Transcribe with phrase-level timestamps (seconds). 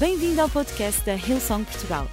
[0.00, 2.10] Bem-vindo ao podcast da Hillsong Portugal.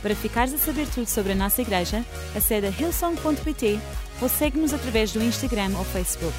[0.00, 2.02] Para ficares a saber tudo sobre a nossa igreja,
[2.34, 3.78] acede a hillsong.pt
[4.22, 6.34] ou segue-nos através do Instagram ou Facebook.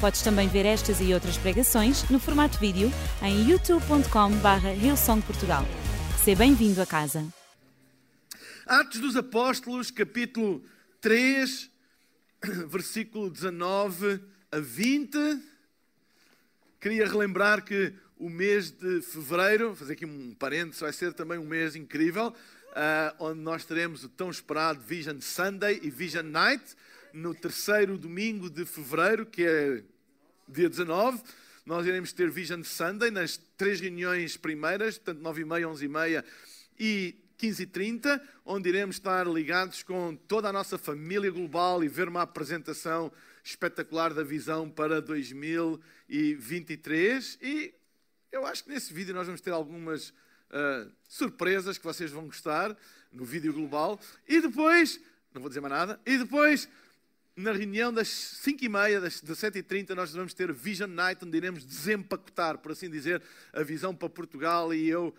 [0.00, 2.88] Podes também ver estas e outras pregações no formato vídeo
[3.20, 5.64] em youtube.com.br hillsongportugal.
[6.22, 7.26] Seja bem-vindo a casa.
[8.64, 10.62] Atos dos Apóstolos, capítulo
[11.00, 11.68] 3,
[12.70, 14.20] versículo 19
[14.52, 15.18] a 20.
[16.80, 21.46] Queria relembrar que o mês de fevereiro, fazer aqui um parênteses, vai ser também um
[21.46, 22.34] mês incrível, uh,
[23.20, 26.64] onde nós teremos o tão esperado Vision Sunday e Vision Night,
[27.12, 29.84] no terceiro domingo de fevereiro, que é
[30.48, 31.22] dia 19.
[31.64, 36.24] Nós iremos ter Vision Sunday nas três reuniões primeiras, portanto 9h30, 11h30
[36.78, 42.22] e 15h30, onde iremos estar ligados com toda a nossa família global e ver uma
[42.22, 43.12] apresentação
[43.44, 47.38] espetacular da visão para 2023.
[47.40, 47.77] E
[48.30, 52.76] eu acho que nesse vídeo nós vamos ter algumas uh, surpresas que vocês vão gostar
[53.12, 53.98] no vídeo global.
[54.26, 55.00] E depois,
[55.32, 56.68] não vou dizer mais nada, e depois,
[57.34, 62.72] na reunião das 5h30, das 17h30, nós vamos ter Vision Night, onde iremos desempacotar, por
[62.72, 63.22] assim dizer,
[63.52, 65.14] a visão para Portugal e eu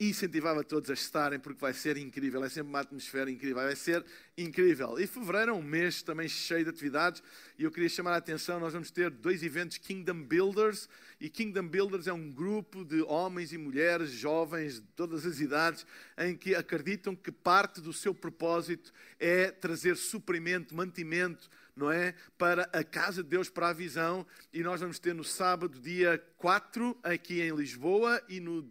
[0.00, 4.04] incentivava todos a estarem porque vai ser incrível, é sempre uma atmosfera incrível, vai ser
[4.36, 4.98] incrível.
[4.98, 7.22] E fevereiro é um mês também cheio de atividades
[7.58, 10.88] e eu queria chamar a atenção, nós vamos ter dois eventos Kingdom Builders
[11.20, 15.84] e Kingdom Builders é um grupo de homens e mulheres, jovens de todas as idades,
[16.16, 22.14] em que acreditam que parte do seu propósito é trazer suprimento, mantimento, não é?
[22.36, 24.24] Para a casa de Deus, para a visão.
[24.52, 28.70] E nós vamos ter no sábado, dia 4, aqui em Lisboa, e no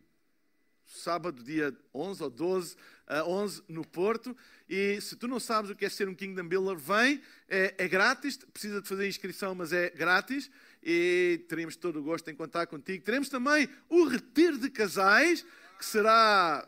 [0.87, 4.35] sábado, dia 11 ou 12, uh, 11 no Porto.
[4.69, 7.87] E se tu não sabes o que é ser um Kingdom Builder, vem, é, é
[7.87, 10.49] grátis, precisa de fazer inscrição, mas é grátis.
[10.83, 13.03] E teremos todo o gosto em contar contigo.
[13.03, 15.45] Teremos também o Retiro de Casais,
[15.77, 16.67] que será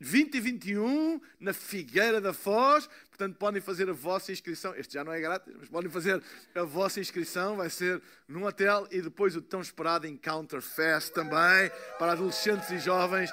[0.00, 2.88] 20 e 21 na Figueira da Foz.
[3.08, 4.74] Portanto, podem fazer a vossa inscrição.
[4.76, 6.22] Este já não é grátis, mas podem fazer
[6.54, 7.56] a vossa inscrição.
[7.56, 12.78] Vai ser num hotel e depois o tão esperado Encounter Fest também para adolescentes e
[12.78, 13.32] jovens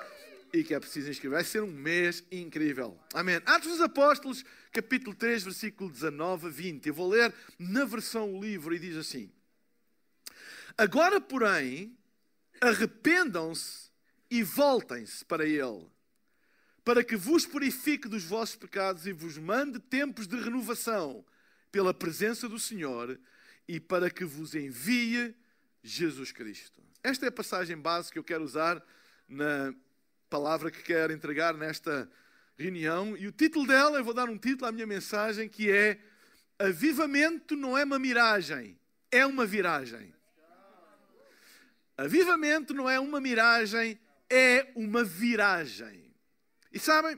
[0.52, 1.38] e que é preciso inscrever.
[1.38, 2.98] Vai ser um mês incrível.
[3.14, 3.36] Amém.
[3.46, 6.88] Atos dos Apóstolos, capítulo 3, versículo 19 a 20.
[6.88, 9.32] Eu vou ler na versão livre e diz assim:
[10.78, 11.96] Agora, porém,
[12.60, 13.92] arrependam-se
[14.32, 15.95] e voltem-se para Ele
[16.86, 21.26] para que vos purifique dos vossos pecados e vos mande tempos de renovação
[21.72, 23.20] pela presença do Senhor
[23.68, 25.36] e para que vos envie
[25.84, 26.84] Jesus Cristo.
[27.04, 28.82] Esta é a passagem base que eu quero usar
[29.28, 29.74] na
[30.30, 32.08] palavra que quero entregar nesta
[32.56, 33.18] reunião.
[33.18, 36.00] E o título dela, eu vou dar um título à minha mensagem que é
[36.60, 38.80] Avivamento não é uma miragem,
[39.12, 40.14] é uma viragem.
[41.98, 46.05] Avivamento não é uma miragem, é uma viragem.
[46.76, 47.18] E sabem,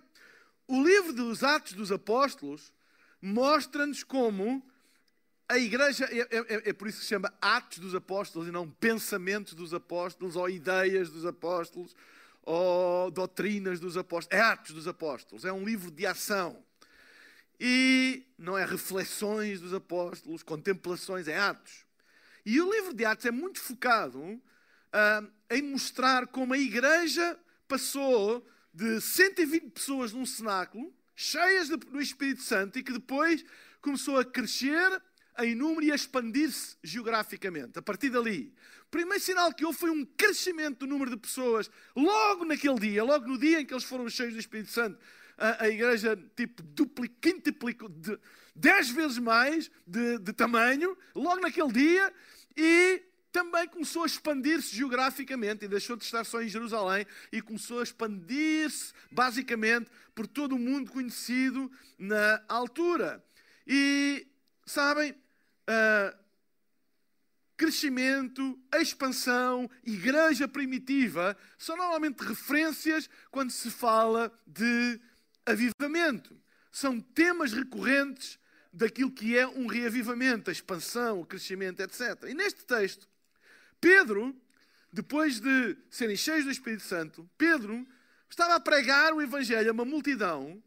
[0.67, 2.71] o livro dos Atos dos Apóstolos
[3.19, 4.63] mostra-nos como
[5.49, 8.51] a igreja, é, é, é, é, por isso que se chama Atos dos Apóstolos e
[8.51, 11.95] não Pensamentos dos Apóstolos ou Ideias dos Apóstolos
[12.43, 14.39] ou Doutrinas dos Apóstolos.
[14.39, 16.63] É Atos dos Apóstolos, é um livro de ação.
[17.59, 21.83] E não é reflexões dos apóstolos, contemplações, é Atos.
[22.45, 27.35] E o livro de Atos é muito focado uh, em mostrar como a igreja
[27.67, 33.43] passou de 120 pessoas num cenáculo, cheias do Espírito Santo, e que depois
[33.81, 35.01] começou a crescer
[35.39, 37.79] em número e a expandir-se geograficamente.
[37.79, 41.71] A partir dali, o primeiro sinal que houve foi um crescimento do número de pessoas
[41.95, 44.99] logo naquele dia, logo no dia em que eles foram cheios do Espírito Santo.
[45.39, 46.61] A, a igreja, tipo,
[47.19, 48.19] quintuplicou, de,
[48.55, 52.13] dez vezes mais de, de tamanho, logo naquele dia,
[52.55, 53.01] e
[53.37, 57.83] também começou a expandir-se geograficamente e deixou de estar só em Jerusalém e começou a
[57.83, 63.23] expandir-se basicamente por todo o mundo conhecido na altura.
[63.67, 64.25] E
[64.65, 66.17] sabem, uh,
[67.55, 74.99] crescimento, expansão, igreja primitiva são normalmente referências quando se fala de
[75.45, 76.35] avivamento.
[76.71, 78.39] São temas recorrentes
[78.73, 82.23] daquilo que é um reavivamento, a expansão, o crescimento, etc.
[82.27, 83.07] E neste texto,
[83.79, 84.35] Pedro,
[84.91, 87.85] depois de serem cheios do Espírito Santo, Pedro
[88.29, 90.61] estava a pregar o Evangelho a uma multidão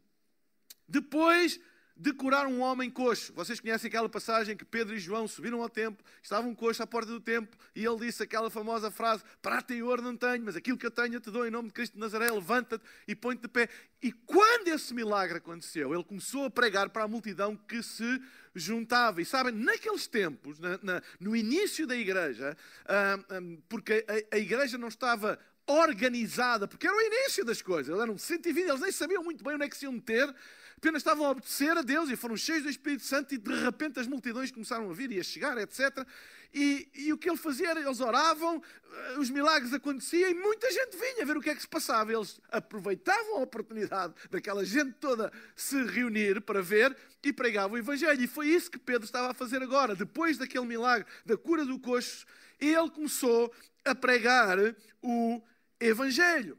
[0.87, 1.59] depois
[2.01, 3.31] de curar um homem coxo.
[3.33, 7.11] Vocês conhecem aquela passagem que Pedro e João subiram ao templo, estavam coxo à porta
[7.11, 10.79] do templo e ele disse aquela famosa frase: Prata e ouro não tenho, mas aquilo
[10.79, 13.43] que eu tenho eu te dou em nome de Cristo de Nazaré, levanta-te e põe-te
[13.43, 13.69] de pé.
[14.01, 18.19] E quando esse milagre aconteceu, ele começou a pregar para a multidão que se
[18.55, 19.21] juntava.
[19.21, 22.55] E sabem, naqueles tempos, na, na, no início da igreja,
[22.85, 27.97] ah, ah, porque a, a igreja não estava organizada, porque era o início das coisas.
[27.97, 30.33] Eram 120, eles nem sabiam muito bem onde é que se iam meter,
[30.77, 33.99] apenas estavam a obedecer a Deus e foram cheios do Espírito Santo e de repente
[33.99, 36.05] as multidões começaram a vir e a chegar, etc.
[36.53, 38.61] E, e o que ele fazia era, eles oravam,
[38.91, 42.11] eh, os milagres aconteciam e muita gente vinha ver o que é que se passava.
[42.11, 48.21] Eles aproveitavam a oportunidade daquela gente toda se reunir para ver e pregavam o Evangelho.
[48.21, 49.95] E foi isso que Pedro estava a fazer agora.
[49.95, 52.25] Depois daquele milagre da cura do coxo,
[52.59, 53.53] ele começou
[53.85, 54.57] a pregar
[55.01, 55.41] o
[55.81, 56.57] Evangelho.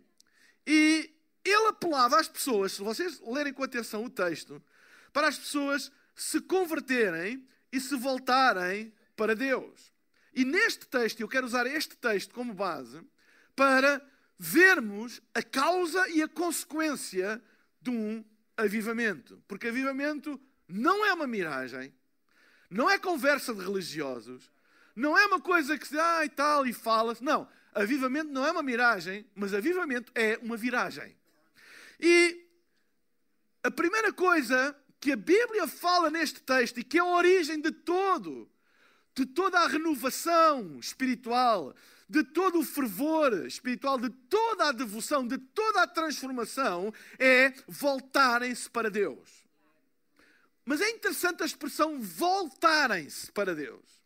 [0.67, 1.11] E
[1.45, 4.63] ele apelava às pessoas, se vocês lerem com atenção o texto,
[5.13, 9.93] para as pessoas se converterem e se voltarem para Deus.
[10.35, 13.03] E neste texto, eu quero usar este texto como base
[13.55, 14.05] para
[14.39, 17.43] vermos a causa e a consequência
[17.81, 18.25] de um
[18.57, 19.43] avivamento.
[19.47, 21.95] Porque avivamento não é uma miragem,
[22.71, 24.51] não é conversa de religiosos,
[24.97, 27.23] não é uma coisa que se ah e tal e fala-se.
[27.23, 31.17] Não, avivamento não é uma miragem, mas avivamento é uma viragem.
[32.01, 32.47] E
[33.63, 37.71] a primeira coisa que a Bíblia fala neste texto e que é a origem de
[37.71, 38.49] todo
[39.15, 41.75] de toda a renovação espiritual,
[42.09, 48.69] de todo o fervor espiritual, de toda a devoção, de toda a transformação, é voltarem-se
[48.71, 49.29] para Deus.
[50.65, 54.02] Mas é interessante a expressão voltarem-se para Deus.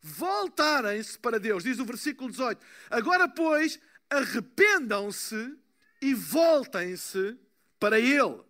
[0.00, 2.64] Voltarem-se para Deus, diz o versículo 18.
[2.90, 5.56] Agora, pois, arrependam-se
[6.00, 7.36] e voltem-se
[7.78, 8.40] para Ele.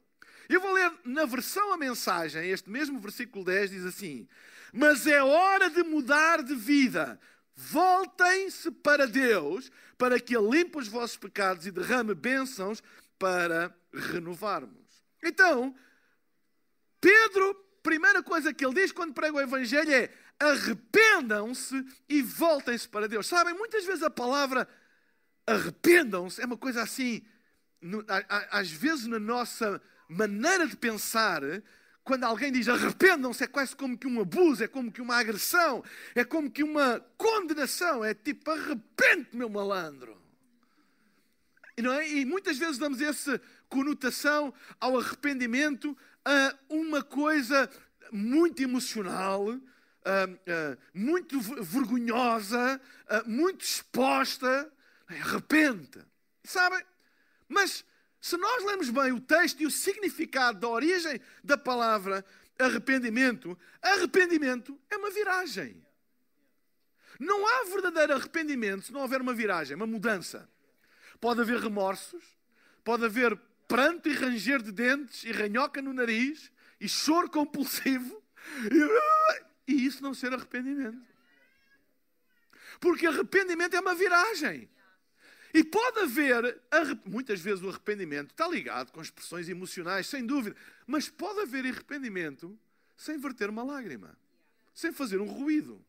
[0.49, 4.27] Eu vou ler na versão a mensagem, este mesmo versículo 10 diz assim:
[4.73, 7.19] mas é hora de mudar de vida.
[7.55, 12.83] Voltem-se para Deus, para que Ele limpe os vossos pecados e derrame bênçãos
[13.19, 15.03] para renovarmos.
[15.23, 15.75] Então,
[17.01, 23.09] Pedro, primeira coisa que ele diz quando prega o Evangelho é: arrependam-se e voltem-se para
[23.09, 23.27] Deus.
[23.27, 24.69] Sabem, muitas vezes a palavra
[25.47, 27.23] arrependam-se é uma coisa assim,
[28.51, 31.43] às vezes na nossa maneira de pensar,
[32.05, 35.83] quando alguém diz arrependam-se, é quase como que um abuso, é como que uma agressão,
[36.15, 38.05] é como que uma condenação.
[38.05, 40.17] É tipo, arrepende meu malandro.
[41.79, 42.09] Não é?
[42.09, 47.71] e muitas vezes damos essa conotação ao arrependimento a uma coisa
[48.11, 49.47] muito emocional,
[50.93, 52.81] muito vergonhosa,
[53.27, 54.73] muito exposta.
[55.07, 56.05] Arrepende.
[56.45, 56.85] Sabem?
[57.49, 57.85] Mas
[58.21, 62.25] se nós lemos bem o texto e o significado da origem da palavra
[62.59, 65.83] arrependimento, arrependimento é uma viragem.
[67.19, 70.49] Não há verdadeiro arrependimento se não houver uma viragem, uma mudança.
[71.21, 72.25] Pode haver remorsos,
[72.85, 76.51] pode haver pranto e ranger de dentes e ranhoca no nariz
[76.81, 78.23] e choro compulsivo
[78.71, 81.07] e, e isso não ser arrependimento.
[82.81, 84.69] Porque arrependimento é uma viragem.
[85.53, 86.61] E pode haver,
[87.05, 90.57] muitas vezes o arrependimento está ligado com expressões emocionais, sem dúvida,
[90.87, 92.59] mas pode haver arrependimento
[92.97, 94.19] sem verter uma lágrima,
[94.75, 95.85] sem fazer um ruído.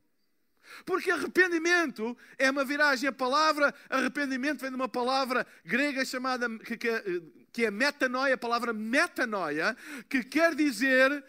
[0.85, 3.07] Porque arrependimento é uma viragem.
[3.07, 8.37] A palavra arrependimento vem de uma palavra grega chamada, que, que, que é metanoia, a
[8.37, 9.75] palavra metanoia,
[10.09, 11.23] que quer dizer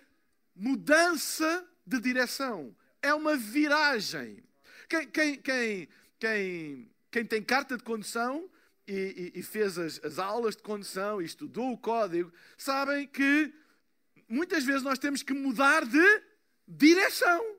[0.54, 2.74] mudança de direção.
[3.02, 4.42] É uma viragem.
[4.88, 5.88] Quem, quem, quem,
[6.18, 8.48] quem quem tem carta de condução
[8.86, 13.52] e, e, e fez as, as aulas de condução e estudou o código, sabem que
[14.28, 16.22] muitas vezes nós temos que mudar de
[16.66, 17.56] direção.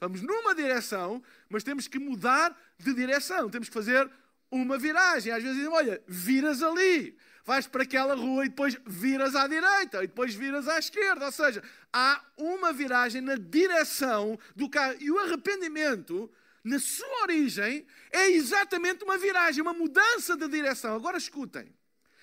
[0.00, 3.50] Vamos numa direção, mas temos que mudar de direção.
[3.50, 4.10] Temos que fazer
[4.50, 5.32] uma viragem.
[5.32, 10.02] Às vezes dizem, olha, viras ali, vais para aquela rua e depois viras à direita
[10.02, 11.26] e depois viras à esquerda.
[11.26, 11.62] Ou seja,
[11.92, 14.96] há uma viragem na direção do carro.
[15.00, 16.30] E o arrependimento
[16.66, 20.96] na sua origem, é exatamente uma viragem, uma mudança de direção.
[20.96, 21.72] Agora escutem.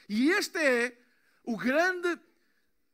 [0.10, 0.98] E este é
[1.46, 2.20] o grande,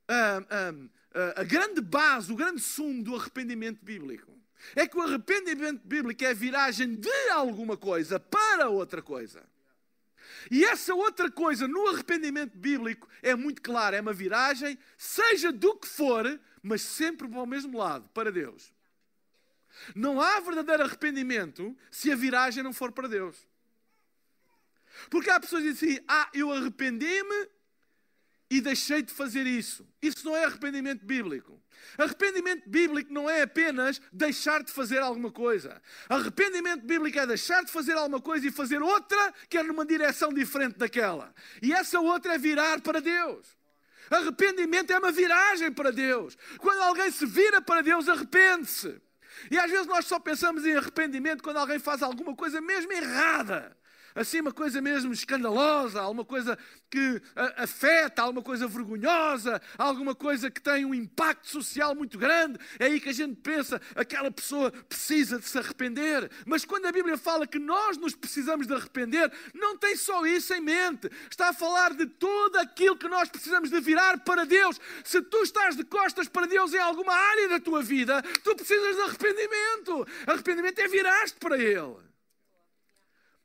[0.08, 4.32] a, a, a grande base, o grande sumo do arrependimento bíblico.
[4.76, 9.44] É que o arrependimento bíblico é a viragem de alguma coisa para outra coisa.
[10.50, 15.76] E essa outra coisa no arrependimento bíblico é muito clara, é uma viragem, seja do
[15.76, 18.74] que for, mas sempre para o mesmo lado, para Deus.
[19.96, 23.48] Não há verdadeiro arrependimento se a viragem não for para Deus.
[25.10, 27.50] Porque há pessoas que dizem assim: Ah, eu arrependi-me
[28.50, 29.88] e deixei de fazer isso.
[30.02, 31.62] Isso não é arrependimento bíblico.
[31.98, 35.82] Arrependimento bíblico não é apenas deixar de fazer alguma coisa.
[36.08, 40.34] Arrependimento bíblico é deixar de fazer alguma coisa e fazer outra que é numa direção
[40.34, 41.34] diferente daquela.
[41.62, 43.46] E essa outra é virar para Deus.
[44.10, 46.38] Arrependimento é uma viragem para Deus.
[46.58, 49.00] Quando alguém se vira para Deus, arrepende-se.
[49.52, 53.78] E às vezes nós só pensamos em arrependimento quando alguém faz alguma coisa mesmo errada.
[54.20, 56.58] Assim uma coisa mesmo escandalosa, alguma coisa
[56.90, 57.22] que
[57.56, 63.00] afeta, alguma coisa vergonhosa, alguma coisa que tem um impacto social muito grande, é aí
[63.00, 66.30] que a gente pensa, aquela pessoa precisa de se arrepender.
[66.46, 70.54] Mas quando a Bíblia fala que nós nos precisamos de arrepender, não tem só isso
[70.54, 71.10] em mente.
[71.30, 74.80] Está a falar de tudo aquilo que nós precisamos de virar para Deus.
[75.04, 78.96] Se tu estás de costas para Deus em alguma área da tua vida, tu precisas
[78.96, 80.08] de arrependimento.
[80.28, 82.09] Arrependimento é virar-te para Ele.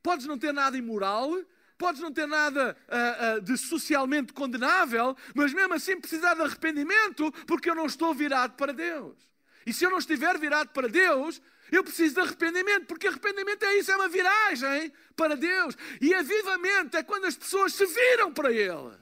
[0.05, 1.31] Podes não ter nada imoral,
[1.79, 7.33] podes não ter nada uh, uh, de socialmente condenável, mas mesmo assim precisar de arrependimento,
[7.47, 9.17] porque eu não estou virado para Deus.
[9.65, 11.41] E se eu não estiver virado para Deus,
[11.73, 15.75] eu preciso de arrependimento, porque arrependimento é isso, é uma viragem para Deus.
[16.03, 18.99] E avivamento é quando as pessoas se viram para Ele.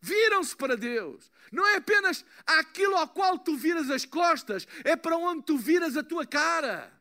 [0.00, 1.30] Viram-se para Deus.
[1.52, 5.96] Não é apenas aquilo ao qual tu viras as costas, é para onde tu viras
[5.96, 6.92] a tua cara.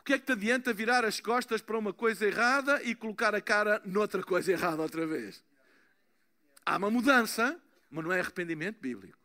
[0.00, 3.34] O que é que te adianta virar as costas para uma coisa errada e colocar
[3.34, 5.44] a cara noutra coisa errada outra vez?
[6.64, 9.18] Há uma mudança, mas não é arrependimento bíblico.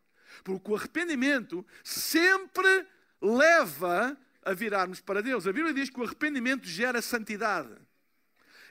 [0.44, 2.86] Porque o arrependimento sempre
[3.22, 5.46] leva a virarmos para Deus.
[5.46, 7.74] A Bíblia diz que o arrependimento gera santidade.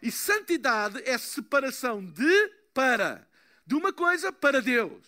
[0.02, 3.28] E santidade é separação de para.
[3.66, 5.04] De uma coisa para Deus.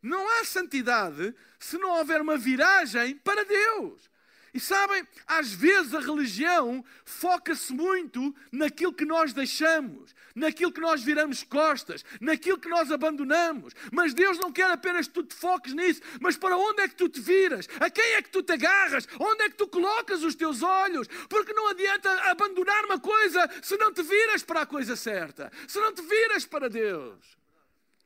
[0.00, 4.11] Não há santidade se não houver uma viragem para Deus.
[4.54, 11.02] E sabem, às vezes a religião foca-se muito naquilo que nós deixamos, naquilo que nós
[11.02, 13.72] viramos costas, naquilo que nós abandonamos.
[13.90, 16.94] Mas Deus não quer apenas que tu te foques nisso, mas para onde é que
[16.94, 17.66] tu te viras?
[17.80, 19.08] A quem é que tu te agarras?
[19.18, 21.08] Onde é que tu colocas os teus olhos?
[21.30, 25.80] Porque não adianta abandonar uma coisa se não te viras para a coisa certa, se
[25.80, 27.38] não te viras para Deus.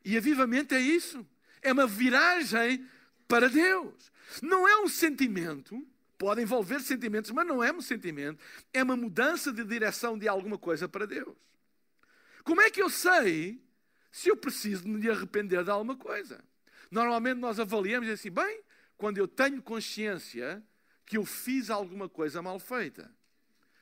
[0.05, 1.27] E avivamento é isso,
[1.61, 2.87] é uma viragem
[3.27, 4.13] para Deus.
[4.41, 5.85] Não é um sentimento
[6.19, 8.43] Pode envolver sentimentos, mas não é um sentimento,
[8.73, 11.37] é uma mudança de direção de alguma coisa para Deus.
[12.43, 13.63] Como é que eu sei
[14.11, 16.43] se eu preciso me arrepender de alguma coisa?
[16.91, 18.63] Normalmente nós avaliamos assim, bem,
[18.97, 20.63] quando eu tenho consciência
[21.05, 23.11] que eu fiz alguma coisa mal feita.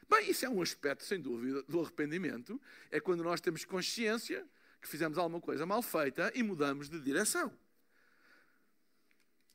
[0.08, 2.60] Bem, isso é um aspecto, sem dúvida, do arrependimento.
[2.90, 4.44] É quando nós temos consciência
[4.80, 7.52] que fizemos alguma coisa mal feita e mudamos de direção.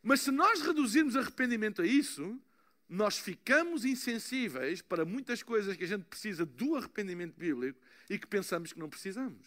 [0.02, 2.42] Mas se nós reduzirmos arrependimento a isso,
[2.90, 7.80] nós ficamos insensíveis para muitas coisas que a gente precisa do arrependimento bíblico
[8.10, 9.46] e que pensamos que não precisamos.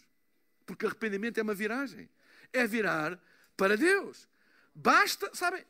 [0.64, 2.08] Porque arrependimento é uma viragem.
[2.52, 3.20] É virar
[3.56, 4.28] para Deus.
[4.72, 5.64] Basta, sabem,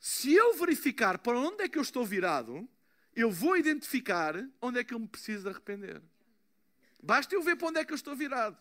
[0.00, 2.66] se eu verificar para onde é que eu estou virado,
[3.14, 6.00] eu vou identificar onde é que eu me preciso de arrepender.
[7.02, 8.56] Basta eu ver para onde é que eu estou virado.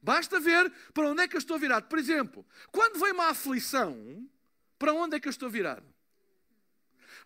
[0.00, 1.88] Basta ver para onde é que eu estou virado.
[1.88, 4.28] Por exemplo, quando vem uma aflição,
[4.78, 5.95] para onde é que eu estou virado?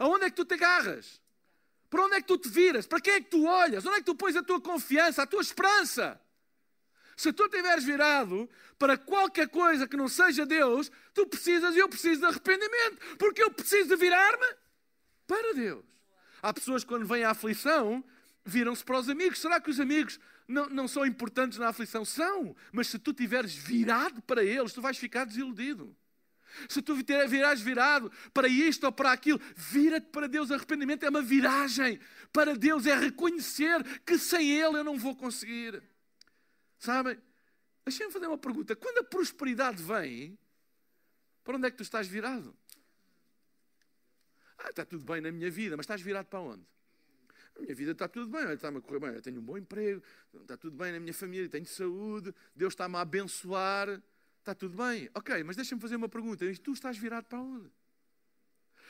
[0.00, 1.20] Aonde é que tu te agarras?
[1.90, 2.86] Para onde é que tu te viras?
[2.86, 3.84] Para quem é que tu olhas?
[3.84, 6.18] Onde é que tu pões a tua confiança, a tua esperança?
[7.14, 11.88] Se tu estiveres virado para qualquer coisa que não seja Deus, tu precisas e eu
[11.88, 14.56] preciso de arrependimento, porque eu preciso de virar-me
[15.26, 15.84] para Deus.
[16.40, 18.02] Há pessoas que quando vem a aflição,
[18.42, 19.38] viram-se para os amigos.
[19.38, 22.06] Será que os amigos não, não são importantes na aflição?
[22.06, 25.94] São, mas se tu estiveres virado para eles, tu vais ficar desiludido.
[26.68, 30.50] Se tu virares virado para isto ou para aquilo, vira-te para Deus.
[30.50, 32.00] Arrependimento é uma viragem
[32.32, 35.82] para Deus, é reconhecer que sem Ele eu não vou conseguir.
[36.78, 37.18] Sabem?
[37.84, 38.76] Deixem-me fazer uma pergunta.
[38.76, 40.38] Quando a prosperidade vem,
[41.42, 42.56] para onde é que tu estás virado?
[44.58, 46.66] Ah, está tudo bem na minha vida, mas estás virado para onde?
[47.56, 50.02] A minha vida está tudo bem, está-me a correr bem, eu tenho um bom emprego,
[50.42, 54.00] está tudo bem na minha família, tenho saúde, Deus está-me a abençoar.
[54.40, 55.08] Está tudo bem.
[55.14, 56.44] Ok, mas deixa-me fazer uma pergunta.
[56.44, 57.70] E tu estás virado para onde?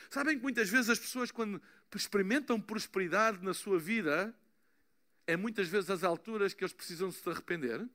[0.09, 1.61] Sabem que muitas vezes as pessoas, quando
[1.93, 4.35] experimentam prosperidade na sua vida,
[5.27, 7.87] é muitas vezes as alturas que eles precisam se arrepender,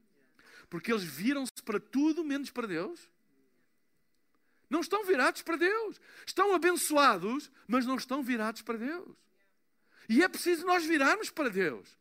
[0.70, 3.10] porque eles viram-se para tudo menos para Deus.
[4.68, 6.00] Não estão virados para Deus.
[6.26, 9.16] Estão abençoados, mas não estão virados para Deus.
[10.08, 11.98] E é preciso nós virarmos para Deus.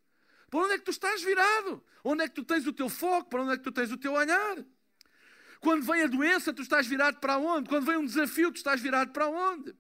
[0.50, 1.83] Para onde é que tu estás virado?
[2.03, 3.29] Onde é que tu tens o teu foco?
[3.29, 4.65] Para onde é que tu tens o teu olhar?
[5.65, 7.67] Quando vem a doença, tu estás virado para onde?
[7.67, 9.75] Quando vem um desafio, tu estás virado para onde?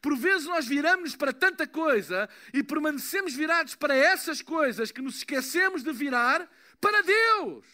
[0.00, 5.16] Por vezes nós viramos para tanta coisa e permanecemos virados para essas coisas que nos
[5.16, 6.48] esquecemos de virar
[6.80, 7.66] para Deus.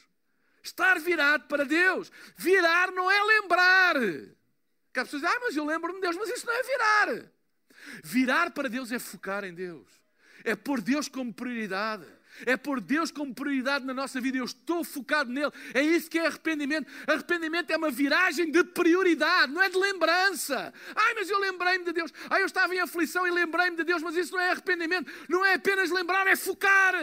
[0.62, 2.10] Estar virado para Deus.
[2.34, 3.96] Virar não é lembrar.
[3.98, 7.30] As pessoas dizem, ah, mas eu lembro-me de Deus, mas isso não é virar.
[8.02, 9.86] Virar para Deus é focar em Deus.
[10.44, 12.06] É pôr Deus como prioridade
[12.46, 14.38] é pôr Deus como prioridade na nossa vida.
[14.38, 15.52] Eu estou focado nele.
[15.72, 16.90] É isso que é arrependimento.
[17.06, 20.72] Arrependimento é uma viragem de prioridade, não é de lembrança.
[20.94, 22.12] Ai, mas eu lembrei-me de Deus.
[22.28, 25.10] Ai, eu estava em aflição e lembrei-me de Deus, mas isso não é arrependimento.
[25.28, 26.94] Não é apenas lembrar, é focar.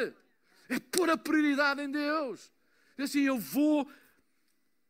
[0.69, 2.51] É pôr a prioridade em Deus.
[2.97, 3.89] Assim, eu vou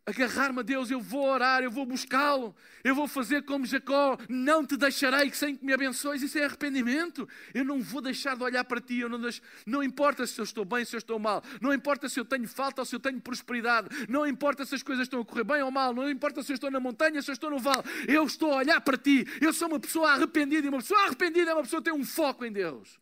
[0.05, 4.65] agarrar-me a Deus, eu vou orar, eu vou buscá-lo, eu vou fazer como Jacó, não
[4.65, 6.21] te deixarei sem que me abençoes.
[6.21, 7.27] Isso é arrependimento.
[7.53, 10.43] Eu não vou deixar de olhar para ti, eu não, deixo, não importa se eu
[10.43, 12.99] estou bem, se eu estou mal, não importa se eu tenho falta ou se eu
[12.99, 16.41] tenho prosperidade, não importa se as coisas estão a correr bem ou mal, não importa
[16.41, 18.97] se eu estou na montanha, se eu estou no vale, eu estou a olhar para
[18.97, 19.25] ti.
[19.39, 22.05] Eu sou uma pessoa arrependida e uma pessoa arrependida é uma pessoa que tem um
[22.05, 22.99] foco em Deus.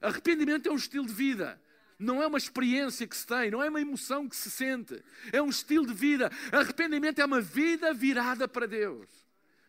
[0.00, 1.60] Arrependimento é um estilo de vida
[1.98, 5.02] não é uma experiência que se tem, não é uma emoção que se sente,
[5.32, 6.30] é um estilo de vida.
[6.52, 9.08] Arrependimento é uma vida virada para Deus,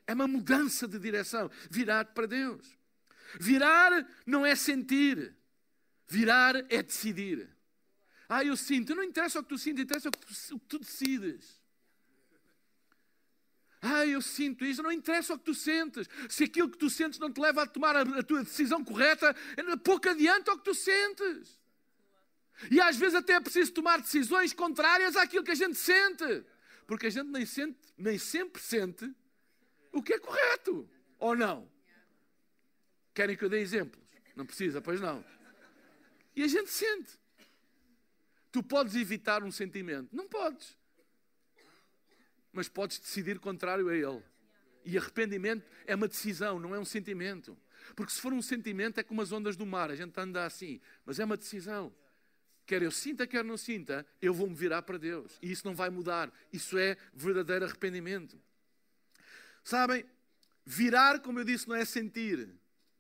[0.06, 2.78] é uma mudança de direção, virado para Deus.
[3.40, 5.36] Virar não é sentir,
[6.08, 7.50] virar é decidir.
[8.28, 10.66] Ah, eu sinto, não interessa o que tu sintes, interessa o que tu, o que
[10.68, 11.60] tu decides.
[13.82, 16.08] Ah, eu sinto isso, não interessa o que tu sentes.
[16.30, 19.36] Se aquilo que tu sentes não te leva a tomar a, a tua decisão correta,
[19.84, 21.59] pouco adianta o que tu sentes.
[22.70, 26.44] E às vezes até é preciso tomar decisões contrárias àquilo que a gente sente.
[26.86, 29.14] Porque a gente nem, sente, nem sempre sente
[29.92, 30.90] o que é correto.
[31.18, 31.70] Ou não?
[33.14, 34.02] Querem que eu dê exemplos?
[34.36, 35.24] Não precisa, pois não.
[36.36, 37.18] E a gente sente.
[38.52, 40.16] Tu podes evitar um sentimento?
[40.16, 40.78] Não podes.
[42.52, 44.24] Mas podes decidir contrário a ele.
[44.84, 47.58] E arrependimento é uma decisão, não é um sentimento.
[47.96, 50.82] Porque se for um sentimento é como as ondas do mar, a gente anda assim.
[51.06, 51.94] Mas é uma decisão
[52.70, 55.40] quer eu sinta, quer não sinta, eu vou me virar para Deus.
[55.42, 56.32] E isso não vai mudar.
[56.54, 58.40] Isso é verdadeiro arrependimento.
[59.64, 60.06] Sabem,
[60.64, 62.48] virar, como eu disse, não é sentir.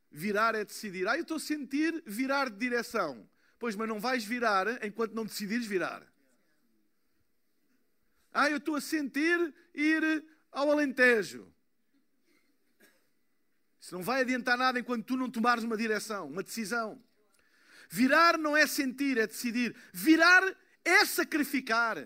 [0.09, 1.07] Virar é decidir.
[1.07, 3.29] Ah, eu estou a sentir virar de direção.
[3.59, 6.01] Pois, mas não vais virar enquanto não decidires virar.
[8.33, 11.47] Ah, eu estou a sentir ir ao Alentejo.
[13.79, 16.99] Isso não vai adiantar nada enquanto tu não tomares uma direção, uma decisão.
[17.89, 19.75] Virar não é sentir, é decidir.
[19.91, 20.43] Virar
[20.85, 22.05] é sacrificar.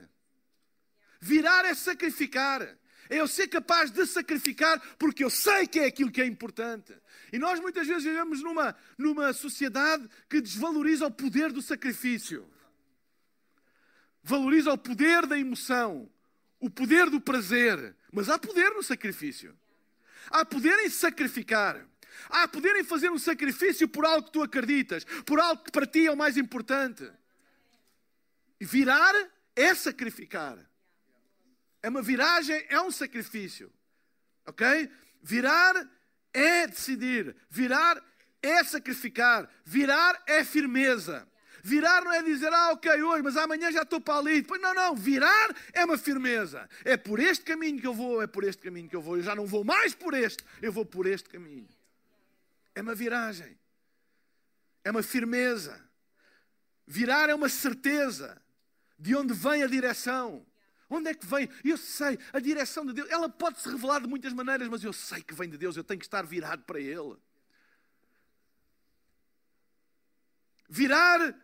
[1.19, 2.61] Virar é sacrificar.
[3.09, 6.95] É eu ser capaz de sacrificar porque eu sei que é aquilo que é importante.
[7.33, 12.49] E nós muitas vezes vivemos numa, numa sociedade que desvaloriza o poder do sacrifício.
[14.23, 16.09] Valoriza o poder da emoção,
[16.61, 17.93] o poder do prazer.
[18.09, 19.53] Mas há poder no sacrifício.
[20.29, 21.85] Há poder em sacrificar.
[22.29, 25.85] Há poder em fazer um sacrifício por algo que tu acreditas, por algo que para
[25.85, 27.09] ti é o mais importante.
[28.59, 29.13] E virar
[29.55, 30.57] é sacrificar.
[31.81, 33.71] É uma viragem, é um sacrifício.
[34.45, 34.89] Ok?
[35.21, 35.75] Virar
[36.33, 37.35] é decidir.
[37.49, 38.01] Virar
[38.41, 39.49] é sacrificar.
[39.65, 41.27] Virar é firmeza.
[41.65, 44.45] Virar não é dizer, ah, ok, hoje, mas amanhã já estou para ali.
[44.59, 44.95] Não, não.
[44.95, 46.69] Virar é uma firmeza.
[46.83, 49.15] É por este caminho que eu vou, é por este caminho que eu vou.
[49.15, 51.67] Eu já não vou mais por este, eu vou por este caminho.
[52.75, 53.57] É uma viragem.
[54.83, 55.81] É uma firmeza.
[56.85, 58.41] Virar é uma certeza
[58.97, 60.45] de onde vem a direção.
[60.89, 61.49] Onde é que vem?
[61.63, 64.93] Eu sei, a direção de Deus, ela pode se revelar de muitas maneiras, mas eu
[64.93, 67.17] sei que vem de Deus, eu tenho que estar virado para Ele.
[70.69, 71.35] Virar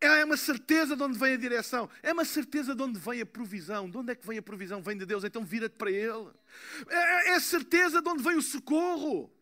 [0.00, 3.26] é uma certeza de onde vem a direção, é uma certeza de onde vem a
[3.26, 3.88] provisão.
[3.88, 4.82] De onde é que vem a provisão?
[4.82, 6.30] Vem de Deus, então vira-te para Ele.
[6.88, 9.35] É, é certeza de onde vem o socorro.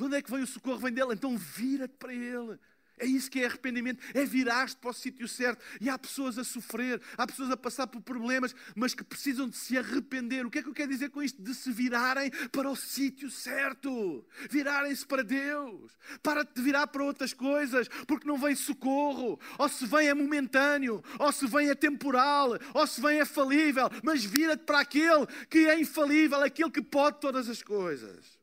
[0.00, 0.78] De onde é que vem o socorro?
[0.78, 1.12] Vem dele.
[1.12, 2.58] Então vira-te para ele.
[2.96, 5.62] É isso que é arrependimento, é virar-te para o sítio certo.
[5.78, 9.58] E há pessoas a sofrer, há pessoas a passar por problemas, mas que precisam de
[9.58, 10.46] se arrepender.
[10.46, 11.42] O que é que eu quero dizer com isto?
[11.42, 15.92] De se virarem para o sítio certo, virarem-se para Deus.
[16.22, 19.38] Para de virar para outras coisas, porque não vem socorro.
[19.58, 23.90] Ou se vem é momentâneo, ou se vem é temporal, ou se vem é falível.
[24.02, 28.39] Mas vira-te para aquele que é infalível, aquele que pode todas as coisas.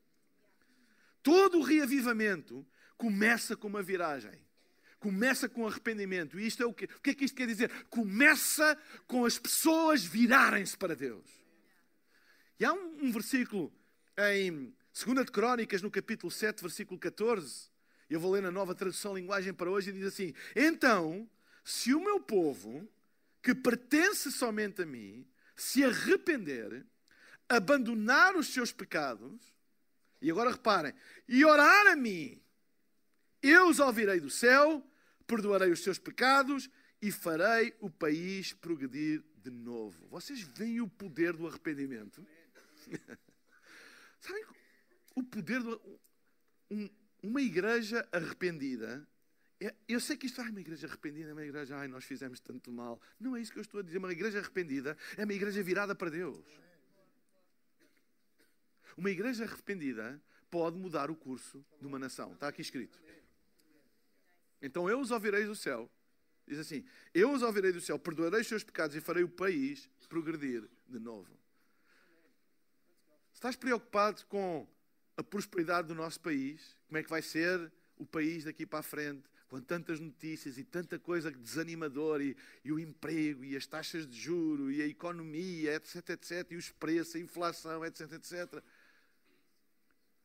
[1.28, 4.32] Todo o reavivamento começa com uma viragem.
[4.98, 6.40] Começa com arrependimento.
[6.40, 6.86] E isto é o quê?
[6.86, 7.70] O que é que isto quer dizer?
[7.90, 11.30] Começa com as pessoas virarem-se para Deus.
[12.58, 13.74] E há um, um versículo
[14.18, 17.70] em 2 de Crónicas, no capítulo 7, versículo 14.
[18.10, 21.30] Eu vou ler na nova tradução linguagem para hoje e diz assim: Então,
[21.62, 22.88] se o meu povo,
[23.44, 26.86] que pertence somente a mim, se arrepender,
[27.50, 29.57] abandonar os seus pecados
[30.22, 30.94] e agora reparem:
[31.28, 32.42] e orar a mim,
[33.42, 34.86] eu os ouvirei do céu,
[35.26, 36.70] perdoarei os seus pecados
[37.02, 40.08] e farei o país progredir de novo.
[40.08, 42.26] Vocês veem o poder do arrependimento?
[44.20, 44.44] Sabem
[45.16, 46.00] o poder do.
[46.70, 46.90] Um,
[47.22, 49.08] uma igreja arrependida.
[49.60, 52.40] É, eu sei que isto é uma igreja arrependida, é uma igreja, ai, nós fizemos
[52.40, 53.02] tanto mal.
[53.20, 53.98] Não é isso que eu estou a dizer.
[53.98, 56.46] Uma igreja arrependida é uma igreja virada para Deus.
[58.98, 62.34] Uma igreja arrependida pode mudar o curso de uma nação.
[62.34, 63.00] Está aqui escrito.
[64.62, 65.90] Então eu os ouvirei do céu,
[66.48, 69.90] Diz assim: Eu os ouvirei do céu, perdoarei os seus pecados e farei o país
[70.08, 71.28] progredir de novo.
[73.34, 74.66] Estás preocupado com
[75.18, 76.76] a prosperidade do nosso país?
[76.88, 79.30] Como é que vai ser o país daqui para a frente?
[79.50, 84.18] Com tantas notícias e tanta coisa desanimadora, e, e o emprego, e as taxas de
[84.18, 88.64] juro, e a economia, etc, etc, e os preços, a inflação, etc, etc.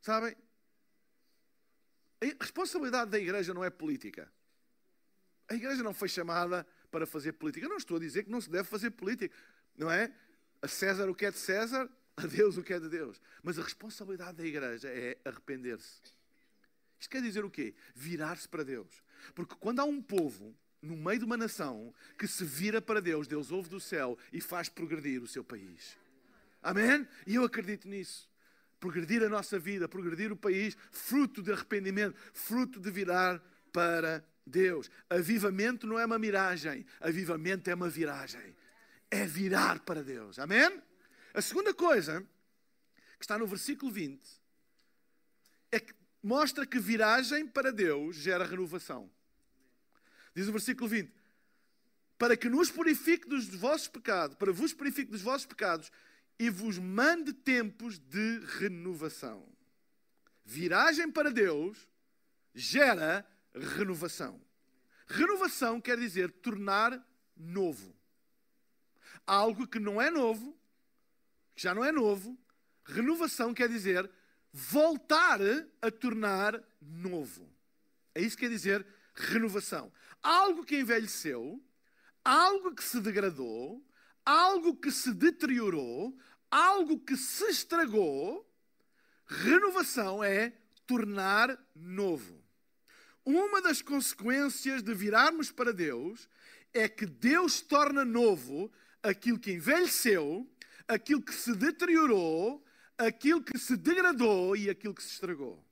[0.02, 0.36] Sabem?
[2.20, 4.30] A responsabilidade da igreja não é política.
[5.48, 7.64] A igreja não foi chamada para fazer política.
[7.64, 9.34] Eu não estou a dizer que não se deve fazer política,
[9.76, 10.12] não é?
[10.60, 13.20] A César o que é de César, a Deus o que é de Deus.
[13.42, 16.00] Mas a responsabilidade da igreja é arrepender-se.
[16.98, 17.74] Isto quer dizer o quê?
[17.94, 19.02] Virar-se para Deus.
[19.34, 23.26] Porque quando há um povo no meio de uma nação que se vira para Deus,
[23.26, 25.96] Deus ouve do céu e faz progredir o seu país.
[26.62, 27.06] Amém?
[27.26, 28.31] E eu acredito nisso.
[28.82, 33.40] Progredir a nossa vida, progredir o país, fruto de arrependimento, fruto de virar
[33.72, 34.90] para Deus.
[35.08, 38.56] Avivamento não é uma miragem, avivamento é uma viragem.
[39.08, 40.36] É virar para Deus.
[40.40, 40.82] Amém?
[41.32, 42.26] A segunda coisa,
[43.18, 44.20] que está no versículo 20,
[45.70, 49.08] é que mostra que viragem para Deus gera renovação.
[50.34, 51.08] Diz o versículo 20:
[52.18, 55.92] Para que nos purifique dos vossos pecados, para vos purifique dos vossos pecados
[56.38, 59.46] e vos mande tempos de renovação.
[60.44, 61.88] Viragem para Deus
[62.54, 63.26] gera
[63.76, 64.40] renovação.
[65.06, 67.94] Renovação quer dizer tornar novo.
[69.26, 70.58] Algo que não é novo
[71.54, 72.38] que já não é novo.
[72.84, 74.10] Renovação quer dizer
[74.52, 75.40] voltar
[75.80, 77.48] a tornar novo.
[78.14, 79.92] É isso que quer dizer renovação.
[80.22, 81.62] Algo que envelheceu,
[82.24, 83.84] algo que se degradou,
[84.24, 86.16] algo que se deteriorou,
[86.50, 88.48] algo que se estragou.
[89.26, 90.52] Renovação é
[90.86, 92.42] tornar novo.
[93.24, 96.28] Uma das consequências de virarmos para Deus
[96.74, 98.70] é que Deus torna novo
[99.02, 100.48] aquilo que envelheceu,
[100.88, 102.64] aquilo que se deteriorou,
[102.98, 105.64] aquilo que se degradou e aquilo que se estragou.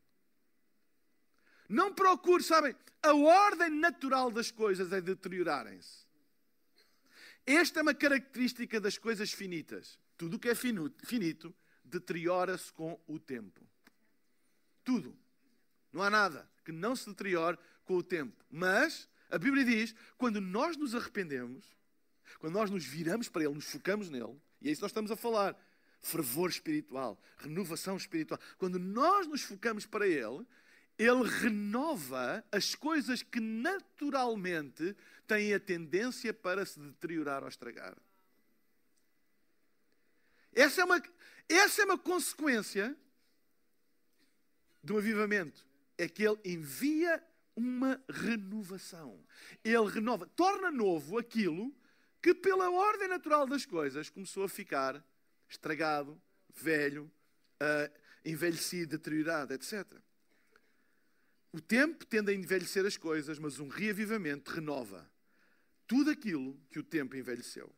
[1.69, 6.10] Não procure, sabem, a ordem natural das coisas é deteriorarem-se.
[7.47, 9.99] Esta é uma característica das coisas finitas.
[10.17, 13.67] Tudo o que é finito deteriora-se com o tempo.
[14.85, 15.17] Tudo.
[15.93, 18.45] Não há nada que não se deteriore com o tempo.
[18.51, 21.65] Mas a Bíblia diz: quando nós nos arrependemos,
[22.39, 25.11] quando nós nos viramos para Ele, nos focamos nele, e é isso que nós estamos
[25.11, 25.57] a falar.
[26.03, 28.41] Fervor espiritual, renovação espiritual.
[28.57, 30.47] Quando nós nos focamos para Ele,
[31.01, 34.95] Ele renova as coisas que naturalmente
[35.27, 37.97] têm a tendência para se deteriorar ou estragar.
[40.53, 41.03] Essa é uma,
[41.49, 42.95] essa é uma consequência
[44.85, 45.65] do avivamento.
[45.97, 47.25] É que Ele envia
[47.57, 49.25] uma renovação.
[49.65, 51.75] Ele renova, torna novo aquilo
[52.21, 55.03] que, pela ordem natural das coisas, começou a ficar
[55.49, 56.21] estragado,
[56.55, 57.11] velho,
[57.55, 57.91] uh,
[58.23, 59.99] envelhecido, deteriorado, etc.
[61.53, 65.11] O tempo tende a envelhecer as coisas, mas um reavivamento renova
[65.87, 67.73] tudo aquilo que o tempo envelheceu.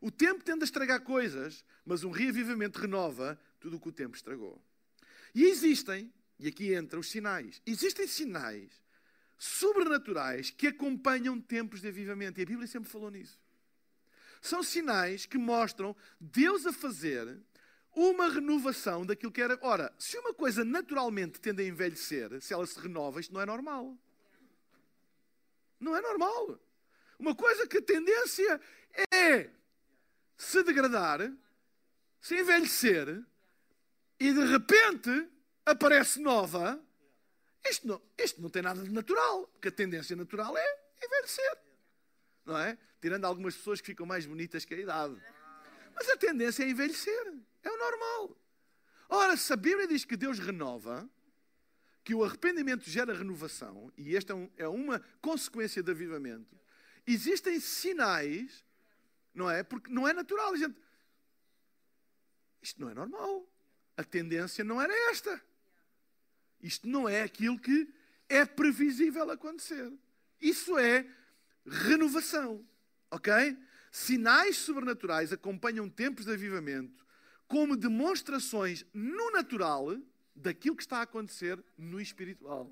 [0.00, 4.16] O tempo tende a estragar coisas, mas um reavivamento renova tudo o que o tempo
[4.16, 4.62] estragou.
[5.34, 8.70] E existem, e aqui entram os sinais, existem sinais
[9.38, 12.38] sobrenaturais que acompanham tempos de avivamento.
[12.38, 13.38] E a Bíblia sempre falou nisso
[14.46, 17.38] são sinais que mostram Deus a fazer
[17.96, 19.58] uma renovação daquilo que era.
[19.62, 23.46] Ora, se uma coisa naturalmente tende a envelhecer, se ela se renova, isto não é
[23.46, 23.96] normal.
[25.80, 26.60] Não é normal.
[27.18, 28.60] Uma coisa que a tendência
[29.12, 29.50] é
[30.36, 31.32] se degradar,
[32.20, 33.24] se envelhecer
[34.20, 35.28] e de repente
[35.64, 36.80] aparece nova.
[37.68, 41.58] Isto não, isto não tem nada de natural, porque a tendência natural é envelhecer.
[42.44, 42.78] Não é?
[43.00, 45.16] tirando algumas pessoas que ficam mais bonitas que a idade.
[45.94, 47.34] Mas a tendência é envelhecer,
[47.66, 48.36] é o normal.
[49.08, 51.08] Ora, se a Bíblia diz que Deus renova,
[52.04, 56.56] que o arrependimento gera renovação, e esta é, é uma consequência do avivamento,
[57.06, 58.64] existem sinais,
[59.34, 59.62] não é?
[59.62, 60.52] Porque não é natural.
[60.52, 60.76] A gente,
[62.62, 63.48] isto não é normal.
[63.96, 65.40] A tendência não era esta.
[66.60, 67.92] Isto não é aquilo que
[68.28, 69.92] é previsível acontecer.
[70.40, 71.06] Isso é
[71.64, 72.66] renovação.
[73.10, 73.32] Ok?
[73.90, 77.05] Sinais sobrenaturais acompanham tempos de avivamento
[77.46, 79.96] como demonstrações no natural
[80.34, 82.70] daquilo que está a acontecer no espiritual.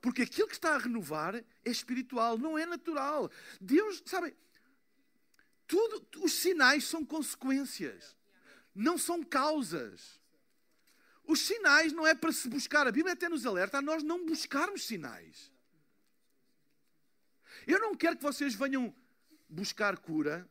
[0.00, 3.30] Porque aquilo que está a renovar é espiritual, não é natural.
[3.60, 4.34] Deus, sabem,
[5.66, 8.16] tudo, os sinais são consequências,
[8.74, 10.20] não são causas.
[11.24, 12.86] Os sinais não é para se buscar.
[12.86, 15.50] A Bíblia até nos alerta a nós não buscarmos sinais.
[17.66, 18.94] Eu não quero que vocês venham
[19.48, 20.48] buscar cura,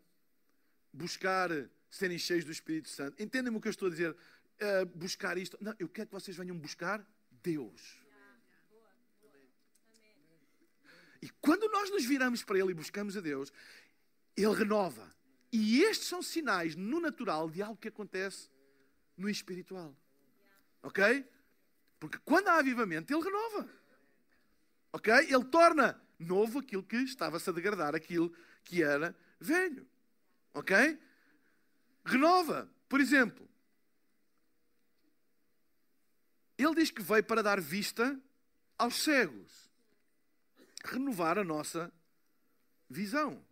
[0.92, 1.50] buscar
[1.96, 3.22] serem cheios do Espírito Santo.
[3.22, 4.12] Entendem-me o que eu estou a dizer?
[4.12, 5.58] Uh, buscar isto.
[5.62, 7.06] Não, eu quero que vocês venham buscar
[7.42, 7.98] Deus.
[11.22, 13.52] E quando nós nos viramos para Ele e buscamos a Deus,
[14.36, 15.10] Ele renova.
[15.52, 18.50] E estes são sinais no natural de algo que acontece
[19.18, 19.96] no espiritual.
[20.84, 21.26] Ok?
[22.00, 23.70] Porque quando há avivamento, Ele renova.
[24.92, 25.14] Ok?
[25.14, 29.88] Ele torna novo aquilo que estava-se a degradar, aquilo que era velho.
[30.54, 31.00] Ok?
[32.06, 32.70] Renova.
[32.88, 33.50] Por exemplo,
[36.58, 38.18] ele diz que veio para dar vista
[38.78, 39.70] aos cegos,
[40.84, 41.92] renovar a nossa
[42.90, 43.44] visão.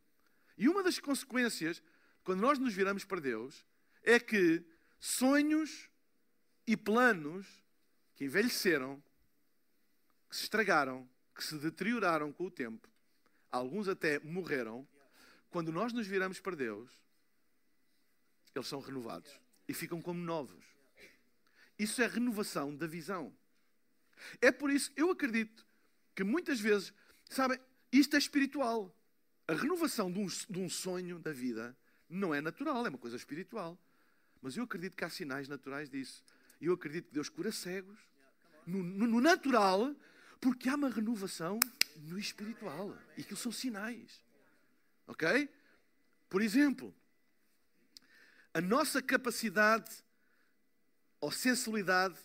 [0.57, 1.81] E uma das consequências,
[2.23, 3.65] quando nós nos viramos para Deus,
[4.03, 4.63] é que
[4.99, 5.89] sonhos
[6.67, 7.47] e planos
[8.15, 9.03] que envelheceram,
[10.29, 12.87] que se estragaram, que se deterioraram com o tempo,
[13.51, 14.87] alguns até morreram,
[15.49, 17.02] quando nós nos viramos para Deus,
[18.55, 19.31] eles são renovados
[19.67, 20.63] e ficam como novos.
[21.77, 23.33] Isso é renovação da visão.
[24.41, 25.65] É por isso, eu acredito
[26.15, 26.93] que muitas vezes,
[27.29, 27.59] sabem,
[27.91, 28.95] isto é espiritual.
[29.47, 31.75] A renovação de um, de um sonho da vida
[32.09, 33.77] não é natural, é uma coisa espiritual.
[34.41, 36.23] Mas eu acredito que há sinais naturais disso.
[36.61, 37.99] Eu acredito que Deus cura cegos
[38.65, 39.95] no, no, no natural,
[40.39, 41.59] porque há uma renovação
[41.97, 42.95] no espiritual.
[43.17, 44.21] E aquilo são sinais.
[45.07, 45.49] Ok?
[46.29, 46.93] Por exemplo,
[48.53, 49.89] a nossa capacidade
[51.19, 52.17] ou sensibilidade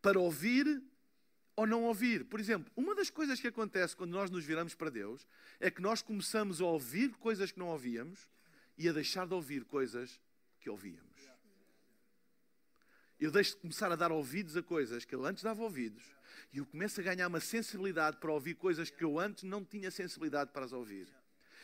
[0.00, 0.82] para ouvir
[1.54, 2.24] ou não ouvir.
[2.24, 5.26] Por exemplo, uma das coisas que acontece quando nós nos viramos para Deus
[5.60, 8.28] é que nós começamos a ouvir coisas que não ouvíamos
[8.76, 10.20] e a deixar de ouvir coisas
[10.60, 11.12] que ouvíamos.
[13.20, 16.02] Eu deixo de começar a dar ouvidos a coisas que eu antes dava ouvidos
[16.52, 19.90] e eu começo a ganhar uma sensibilidade para ouvir coisas que eu antes não tinha
[19.90, 21.06] sensibilidade para as ouvir.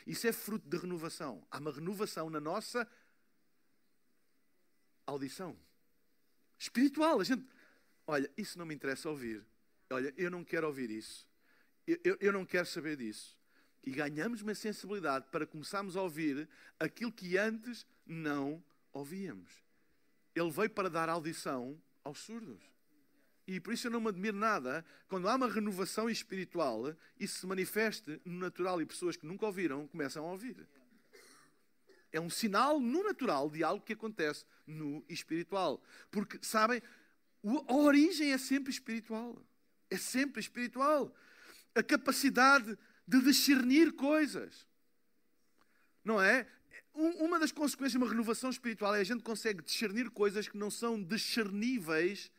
[0.07, 1.45] Isso é fruto de renovação.
[1.51, 2.89] Há uma renovação na nossa
[5.11, 5.57] audição
[6.59, 7.21] espiritual.
[7.21, 7.47] A gente,
[8.07, 9.45] olha, isso não me interessa ouvir.
[9.91, 11.27] Olha, eu não quero ouvir isso.
[11.87, 13.37] Eu, eu, eu não quero saber disso.
[13.85, 19.65] E ganhamos uma sensibilidade para começarmos a ouvir aquilo que antes não ouvíamos.
[20.35, 22.61] Ele veio para dar audição aos surdos.
[23.47, 27.47] E por isso eu não me admiro nada quando há uma renovação espiritual, isso se
[27.47, 30.69] manifeste no natural e pessoas que nunca ouviram começam a ouvir.
[32.13, 35.83] É um sinal no natural de algo que acontece no espiritual.
[36.11, 36.83] Porque, sabem,
[37.69, 39.43] a origem é sempre espiritual.
[39.91, 41.15] É sempre espiritual.
[41.75, 44.67] A capacidade de discernir coisas.
[46.05, 46.47] Não é?
[46.95, 50.71] Uma das consequências de uma renovação espiritual é a gente consegue discernir coisas que não
[50.71, 52.31] são discerníveis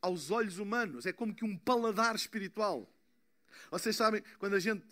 [0.00, 1.04] aos olhos humanos.
[1.04, 2.90] É como que um paladar espiritual.
[3.70, 4.84] Vocês sabem, quando a gente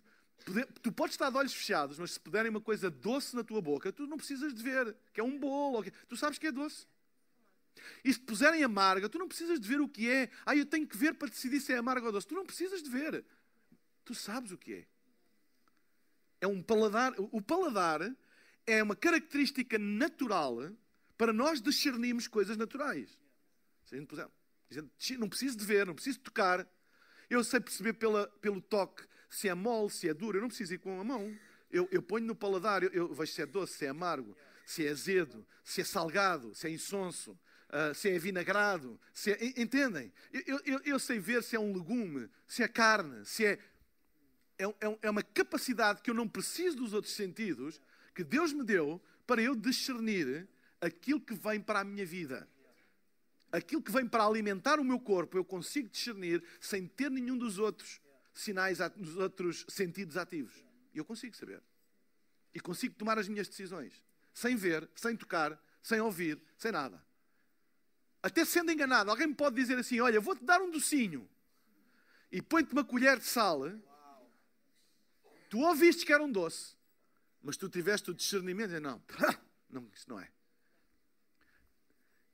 [0.83, 3.92] tu podes estar de olhos fechados, mas se puderem uma coisa doce na tua boca,
[3.92, 5.85] tu não precisas de ver, que é um bolo.
[6.09, 6.87] Tu sabes que é doce.
[8.05, 10.31] E se puserem amarga, tu não precisas de ver o que é.
[10.44, 12.27] Ah, eu tenho que ver para decidir se é amarga ou doce.
[12.27, 13.24] Tu não precisas de ver.
[14.05, 14.87] Tu sabes o que é.
[16.40, 17.14] É um paladar.
[17.18, 18.16] O paladar
[18.66, 20.70] é uma característica natural
[21.16, 23.18] para nós discernirmos coisas naturais.
[23.85, 24.29] Se a gente puser,
[25.18, 26.66] não precisa de ver, não preciso de tocar.
[27.29, 30.75] Eu sei perceber pela, pelo toque se é mole, se é duro, eu não preciso
[30.75, 31.37] ir com a mão.
[31.71, 34.87] Eu, eu ponho no paladar, eu, eu, vejo se é doce, se é amargo, se
[34.87, 38.99] é azedo, se é salgado, se é insonso, uh, se é vinagrado.
[39.12, 40.12] Se é, entendem?
[40.33, 43.59] Eu, eu, eu, sei ver se é um legume, se é carne, se é,
[44.59, 44.64] é.
[44.64, 47.81] É, é uma capacidade que eu não preciso dos outros sentidos
[48.14, 50.49] que Deus me deu para eu discernir
[50.81, 52.49] aquilo que vem para a minha vida.
[53.53, 57.59] Aquilo que vem para alimentar o meu corpo, eu consigo discernir sem ter nenhum dos
[57.59, 58.01] outros
[58.40, 60.55] sinais nos outros sentidos ativos.
[60.94, 61.62] E eu consigo saber.
[62.55, 64.03] E consigo tomar as minhas decisões.
[64.33, 67.05] Sem ver, sem tocar, sem ouvir, sem nada.
[68.22, 71.29] Até sendo enganado, alguém me pode dizer assim: Olha, vou-te dar um docinho
[72.31, 73.62] e põe-te uma colher de sal.
[75.48, 76.77] Tu ouviste que era um doce,
[77.42, 79.03] mas tu tiveste o discernimento e não,
[79.70, 80.31] não, isso não é.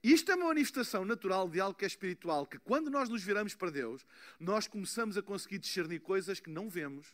[0.05, 3.55] Isto é uma manifestação natural de algo que é espiritual, que quando nós nos viramos
[3.55, 4.05] para Deus,
[4.39, 7.07] nós começamos a conseguir discernir coisas que não vemos.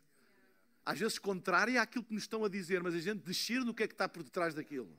[0.85, 3.85] Às vezes contrária àquilo que nos estão a dizer, mas a gente discerne o que
[3.85, 4.90] é que está por detrás daquilo.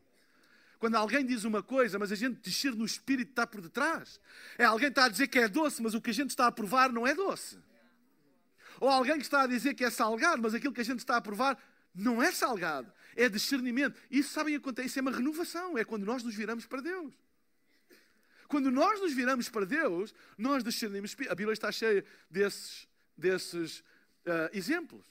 [0.80, 4.21] Quando alguém diz uma coisa, mas a gente discerne no espírito que está por detrás.
[4.58, 6.47] É alguém que está a dizer que é doce, mas o que a gente está
[6.47, 7.60] a provar não é doce.
[8.80, 11.17] Ou alguém que está a dizer que é salgado, mas aquilo que a gente está
[11.17, 11.62] a provar
[11.93, 12.89] não é salgado.
[13.17, 13.99] É discernimento.
[14.10, 15.77] Isso, sabem, acontece, isso é uma renovação.
[15.77, 17.13] É quando nós nos viramos para Deus.
[18.52, 21.16] Quando nós nos viramos para Deus, nós discernimos.
[21.30, 22.86] A Bíblia está cheia desses,
[23.16, 25.06] desses uh, exemplos.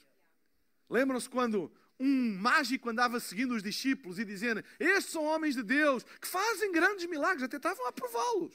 [0.87, 6.03] Lembram-se quando um mágico andava seguindo os discípulos e dizendo: Estes são homens de Deus
[6.03, 8.53] que fazem grandes milagres, até estavam a prová-los.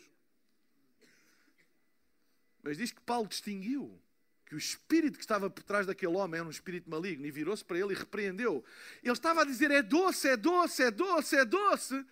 [2.62, 4.00] Mas diz que Paulo distinguiu
[4.44, 7.64] que o espírito que estava por trás daquele homem era um espírito maligno e virou-se
[7.64, 8.64] para ele e repreendeu.
[9.02, 12.06] Ele estava a dizer: É doce, é doce, é doce, é doce.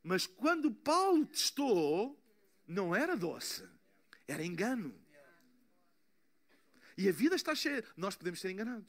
[0.00, 2.19] Mas quando Paulo testou,
[2.70, 3.64] não era doce,
[4.28, 4.94] era engano.
[6.96, 8.88] E a vida está cheia, nós podemos ser enganados.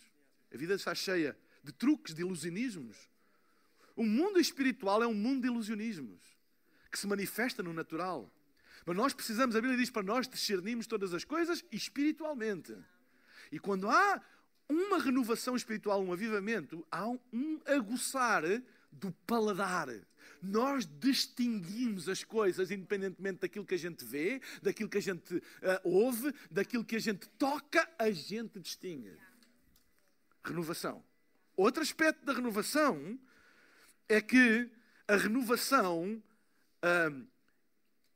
[0.53, 3.09] A vida está cheia de truques, de ilusionismos.
[3.95, 6.21] O mundo espiritual é um mundo de ilusionismos
[6.91, 8.31] que se manifesta no natural.
[8.85, 12.75] Mas nós precisamos, a Bíblia diz para nós discernirmos todas as coisas espiritualmente.
[13.51, 14.21] E quando há
[14.69, 18.43] uma renovação espiritual, um avivamento, há um aguçar
[18.91, 19.87] do paladar.
[20.41, 25.41] Nós distinguimos as coisas independentemente daquilo que a gente vê, daquilo que a gente uh,
[25.84, 29.15] ouve, daquilo que a gente toca, a gente distingue.
[30.43, 31.03] Renovação.
[31.55, 33.19] Outro aspecto da renovação
[34.10, 34.69] é que
[35.07, 36.21] a renovação
[36.84, 37.27] uh,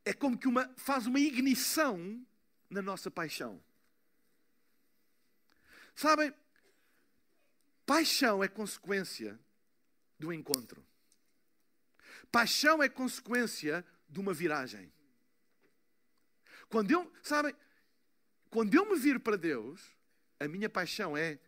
[0.03, 2.25] é como que uma, faz uma ignição
[2.69, 3.61] na nossa paixão.
[5.95, 6.33] Sabem,
[7.85, 9.39] paixão é consequência
[10.19, 10.85] do encontro.
[12.35, 14.91] Paixão é consequência de uma viragem.
[16.67, 17.55] Quando eu, sabem,
[18.49, 19.81] quando eu me viro para Deus,
[20.37, 21.39] a minha paixão é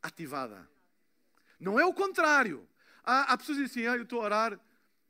[0.00, 0.70] ativada.
[1.58, 2.68] Não é o contrário.
[3.02, 4.60] Há, há pessoas que dizem assim, ah, eu estou a orar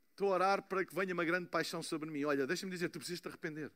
[0.09, 2.23] Estou a orar para que venha uma grande paixão sobre mim.
[2.23, 3.71] Olha, deixa-me dizer, tu precisas te arrepender.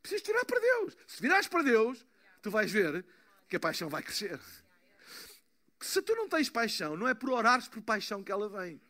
[0.00, 0.96] Precisas virar para Deus.
[1.08, 2.06] Se virares para Deus,
[2.40, 3.04] tu vais ver
[3.48, 4.38] que a paixão vai crescer.
[5.80, 8.80] Se tu não tens paixão, não é por orares por paixão que ela vem.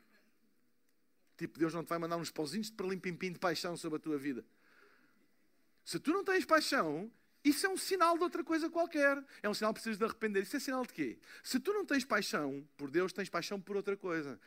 [1.38, 4.18] Tipo, Deus não te vai mandar uns pauzinhos para limpimpim de paixão sobre a tua
[4.18, 4.44] vida.
[5.85, 7.11] Se tu não tens paixão,
[7.42, 9.24] isso é um sinal de outra coisa qualquer.
[9.42, 10.42] É um sinal que precisas de arrepender.
[10.42, 11.18] Isso é sinal de quê?
[11.42, 14.38] Se tu não tens paixão por Deus, tens paixão por outra coisa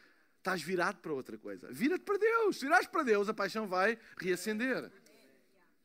[0.42, 1.72] estás virado para outra coisa.
[1.72, 2.58] Vira-te para Deus.
[2.58, 4.92] Se virares para Deus, a paixão vai reacender.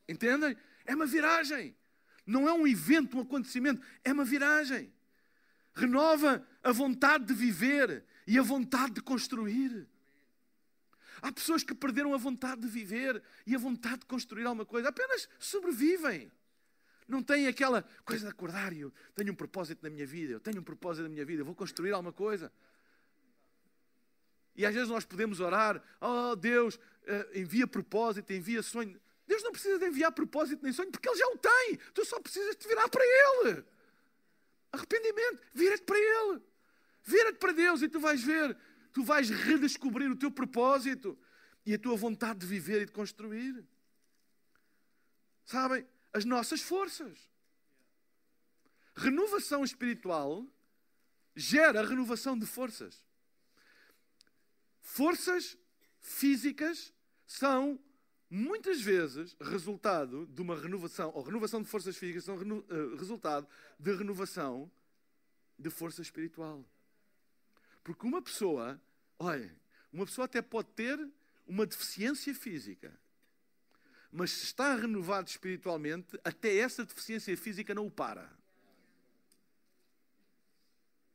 [0.09, 0.57] Entendem?
[0.85, 1.75] É uma viragem.
[2.25, 3.81] Não é um evento, um acontecimento.
[4.03, 4.91] É uma viragem.
[5.73, 9.87] Renova a vontade de viver e a vontade de construir.
[11.21, 14.89] Há pessoas que perderam a vontade de viver e a vontade de construir alguma coisa.
[14.89, 16.31] Apenas sobrevivem.
[17.07, 20.59] Não têm aquela coisa de acordar eu tenho um propósito na minha vida, eu tenho
[20.59, 22.51] um propósito na minha vida, eu vou construir alguma coisa.
[24.55, 28.99] E às vezes nós podemos orar, oh Deus, eh, envia propósito, envia sonho.
[29.25, 31.79] Deus não precisa de enviar propósito nem sonho, porque Ele já o tem.
[31.93, 33.63] Tu só precisas de virar para Ele.
[34.71, 36.41] Arrependimento, vira-te para Ele.
[37.03, 38.57] Vira-te para Deus e tu vais ver,
[38.97, 41.15] tu vais redescobrir o teu propósito
[41.63, 43.63] e a tua vontade de viver e de construir.
[45.45, 45.85] Sabem?
[46.11, 47.29] As nossas forças.
[48.95, 50.43] Renovação espiritual
[51.35, 53.05] gera renovação de forças.
[54.81, 55.55] Forças
[56.01, 56.91] físicas
[57.27, 57.79] são
[58.27, 63.47] muitas vezes resultado de uma renovação, ou renovação de forças físicas são uh, resultado
[63.79, 64.71] de renovação
[65.59, 66.65] de força espiritual.
[67.83, 68.81] Porque uma pessoa,
[69.19, 69.55] olha,
[69.91, 70.99] uma pessoa até pode ter
[71.45, 72.97] uma deficiência física,
[74.11, 78.31] mas se está renovado espiritualmente, até essa deficiência física não o para.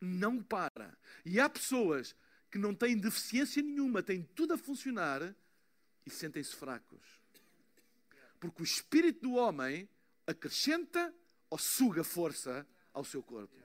[0.01, 0.97] Não o para.
[1.25, 2.15] E há pessoas
[2.51, 5.35] que não têm deficiência nenhuma, têm tudo a funcionar
[6.05, 7.23] e sentem-se fracos.
[8.38, 9.88] Porque o espírito do homem
[10.27, 11.15] acrescenta
[11.49, 13.57] ou suga força ao seu corpo.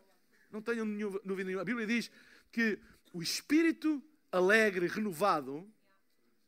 [0.51, 0.85] Não tenham
[1.25, 1.61] dúvida nenhuma.
[1.61, 2.11] A Bíblia diz
[2.51, 2.79] que
[3.11, 4.01] o espírito
[4.37, 5.67] alegre, renovado,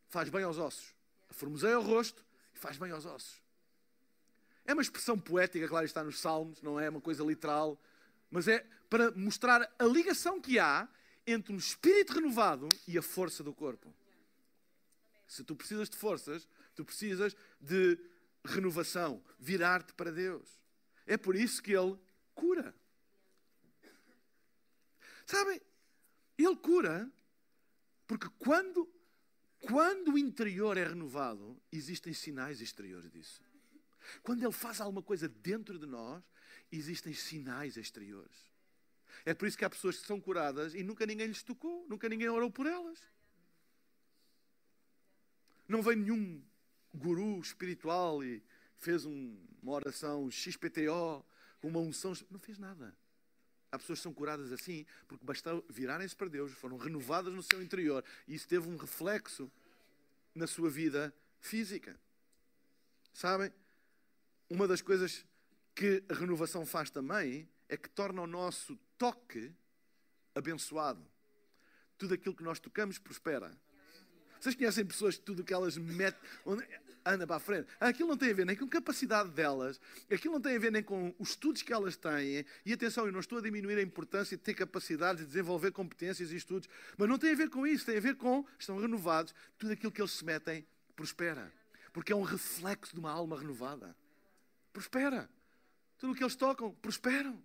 [0.07, 0.95] faz bem aos ossos.
[1.31, 2.23] Formoseia o rosto
[2.53, 3.41] e faz bem aos ossos.
[4.65, 7.81] É uma expressão poética, claro, está nos Salmos, não é uma coisa literal,
[8.29, 10.87] mas é para mostrar a ligação que há
[11.25, 13.93] entre o espírito renovado e a força do corpo.
[15.27, 17.99] Se tu precisas de forças, tu precisas de
[18.43, 20.59] renovação, virar-te para Deus.
[21.05, 21.97] É por isso que Ele
[22.33, 22.73] cura.
[25.25, 25.61] Sabem,
[26.37, 27.11] Ele cura
[28.09, 28.91] porque quando,
[29.61, 33.39] quando o interior é renovado, existem sinais exteriores disso.
[34.23, 36.23] Quando Ele faz alguma coisa dentro de nós,
[36.71, 38.49] existem sinais exteriores.
[39.23, 42.09] É por isso que há pessoas que são curadas e nunca ninguém lhes tocou, nunca
[42.09, 42.99] ninguém orou por elas.
[45.67, 46.43] Não veio nenhum
[46.91, 48.41] guru espiritual e
[48.79, 51.23] fez um, uma oração XPTO
[51.61, 52.13] uma unção.
[52.31, 52.97] Não fez nada.
[53.71, 57.61] Há pessoas que são curadas assim porque bastou virarem-se para Deus, foram renovadas no seu
[57.61, 59.51] interior e isso teve um reflexo
[60.33, 61.99] na sua vida física.
[63.13, 63.51] Sabem?
[64.49, 65.25] Uma das coisas
[65.75, 69.53] que a renovação faz também é que torna o nosso toque
[70.33, 71.05] abençoado.
[71.97, 73.55] Tudo aquilo que nós tocamos prospera.
[74.39, 76.19] Vocês conhecem pessoas que tudo que elas metem,
[77.05, 77.67] anda para a frente.
[77.79, 79.79] Aquilo não tem a ver nem com a capacidade delas,
[80.11, 82.45] aquilo não tem a ver nem com os estudos que elas têm.
[82.65, 86.31] E atenção, eu não estou a diminuir a importância de ter capacidade de desenvolver competências
[86.31, 89.33] e estudos, mas não tem a ver com isso, tem a ver com, estão renovados,
[89.57, 90.65] tudo aquilo que eles se metem
[90.95, 91.51] prospera.
[91.91, 93.95] Porque é um reflexo de uma alma renovada.
[94.71, 95.29] Prospera.
[95.97, 97.41] Tudo o que eles tocam, prosperam.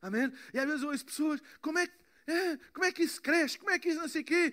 [0.00, 0.32] Amém?
[0.52, 1.94] E às vezes eu ouço pessoas, como é que
[2.28, 3.58] é, como é que isso cresce?
[3.58, 4.52] Como é que isso não sei o quê?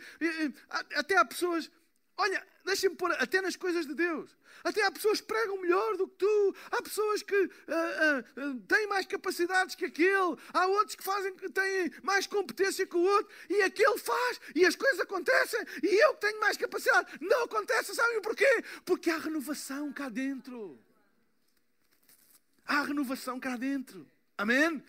[0.95, 1.69] Até há pessoas,
[2.17, 4.35] olha, deixem-me pôr, até nas coisas de Deus.
[4.63, 6.55] Até há pessoas que pregam melhor do que tu.
[6.71, 10.37] Há pessoas que uh, uh, têm mais capacidades que aquele.
[10.53, 13.31] Há outros que fazem que têm mais competência que o outro.
[13.49, 14.39] E aquele faz.
[14.55, 15.59] E as coisas acontecem.
[15.83, 17.11] E eu que tenho mais capacidade.
[17.21, 17.93] Não acontece.
[17.93, 18.63] Sabem porquê?
[18.85, 20.79] Porque há renovação cá dentro.
[22.65, 24.09] Há renovação cá dentro.
[24.37, 24.81] Amém?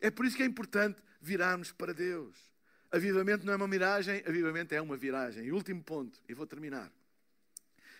[0.00, 2.36] É por isso que é importante virarmos para Deus.
[2.90, 5.44] Avivamento não é uma miragem, avivamento é uma viragem.
[5.44, 6.90] E último ponto, e vou terminar.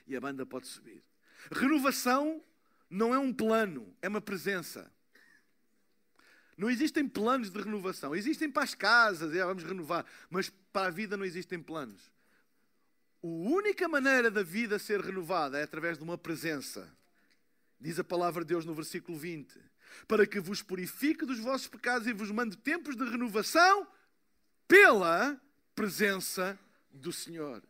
[0.07, 1.03] E a banda pode subir.
[1.51, 2.43] Renovação
[2.89, 4.91] não é um plano, é uma presença.
[6.57, 8.15] Não existem planos de renovação.
[8.15, 12.11] Existem para as casas, é, vamos renovar, mas para a vida não existem planos.
[13.23, 16.91] A única maneira da vida ser renovada é através de uma presença.
[17.79, 19.59] Diz a palavra de Deus no versículo 20:
[20.07, 23.87] para que vos purifique dos vossos pecados e vos mande tempos de renovação
[24.69, 25.41] pela
[25.75, 26.59] presença
[26.91, 27.63] do Senhor.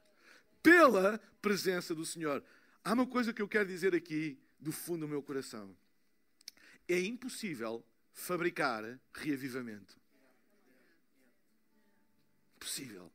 [0.63, 2.43] Pela presença do Senhor.
[2.85, 5.77] Há uma coisa que eu quero dizer aqui do fundo do meu coração.
[6.89, 9.99] É impossível fabricar reavivamento.
[12.57, 13.13] Impossível.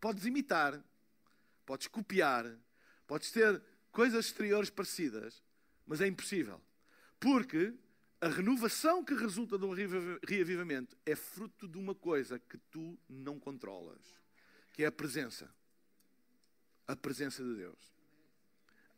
[0.00, 0.82] Podes imitar,
[1.64, 2.56] podes copiar,
[3.06, 5.42] podes ter coisas exteriores parecidas,
[5.86, 6.60] mas é impossível.
[7.18, 7.74] Porque
[8.20, 9.72] a renovação que resulta de um
[10.26, 14.00] reavivamento é fruto de uma coisa que tu não controlas,
[14.72, 15.52] que é a presença.
[16.86, 17.96] A presença de Deus.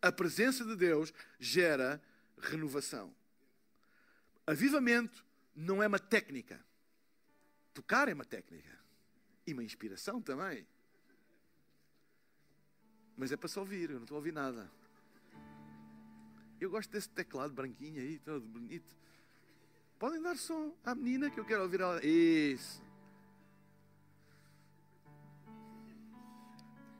[0.00, 2.00] A presença de Deus gera
[2.38, 3.14] renovação.
[4.46, 6.64] Avivamento não é uma técnica.
[7.74, 8.78] Tocar é uma técnica.
[9.46, 10.66] E uma inspiração também.
[13.16, 14.70] Mas é para se ouvir, eu não estou a ouvir nada.
[16.60, 18.96] Eu gosto desse teclado branquinho aí, todo bonito.
[19.98, 22.04] Podem dar som à menina que eu quero ouvir ela.
[22.04, 22.82] Isso.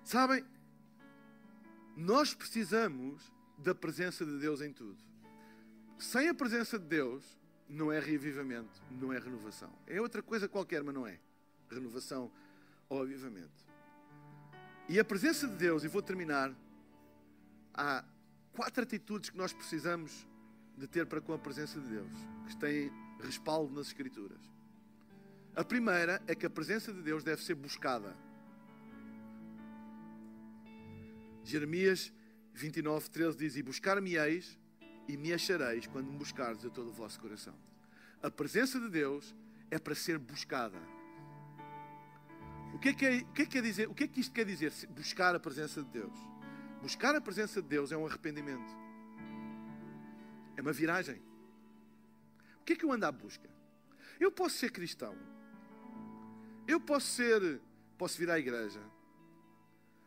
[0.05, 0.45] Sabem,
[1.97, 4.97] nós precisamos da presença de Deus em tudo.
[5.99, 7.37] Sem a presença de Deus,
[7.69, 9.71] não é reavivamento, não é renovação.
[9.87, 11.19] É outra coisa qualquer, mas não é.
[11.71, 12.31] Renovação
[12.89, 13.67] ou avivamento.
[14.89, 16.55] E a presença de Deus, e vou terminar,
[17.75, 18.05] há
[18.59, 20.27] quatro atitudes que nós precisamos
[20.77, 22.13] de ter para com a presença de Deus,
[22.49, 22.91] que têm
[23.21, 24.41] respaldo nas Escrituras.
[25.55, 28.17] A primeira é que a presença de Deus deve ser buscada.
[31.45, 32.13] Jeremias
[32.53, 34.59] 29, 13 diz: E buscar-me-eis
[35.07, 37.55] e me achareis quando me buscardes de todo o vosso coração.
[38.21, 39.37] A presença de Deus
[39.71, 40.81] é para ser buscada.
[42.75, 43.89] O que é que, é, o que, é que quer dizer?
[43.89, 44.73] O que é que isto quer dizer?
[44.89, 46.38] Buscar a presença de Deus.
[46.83, 48.73] Buscar a presença de Deus é um arrependimento.
[50.57, 51.23] É uma viragem.
[52.61, 53.49] O que é que eu ando à busca?
[54.21, 55.17] Eu posso ser cristão.
[56.67, 57.61] Eu posso ser,
[57.97, 58.81] posso vir à igreja.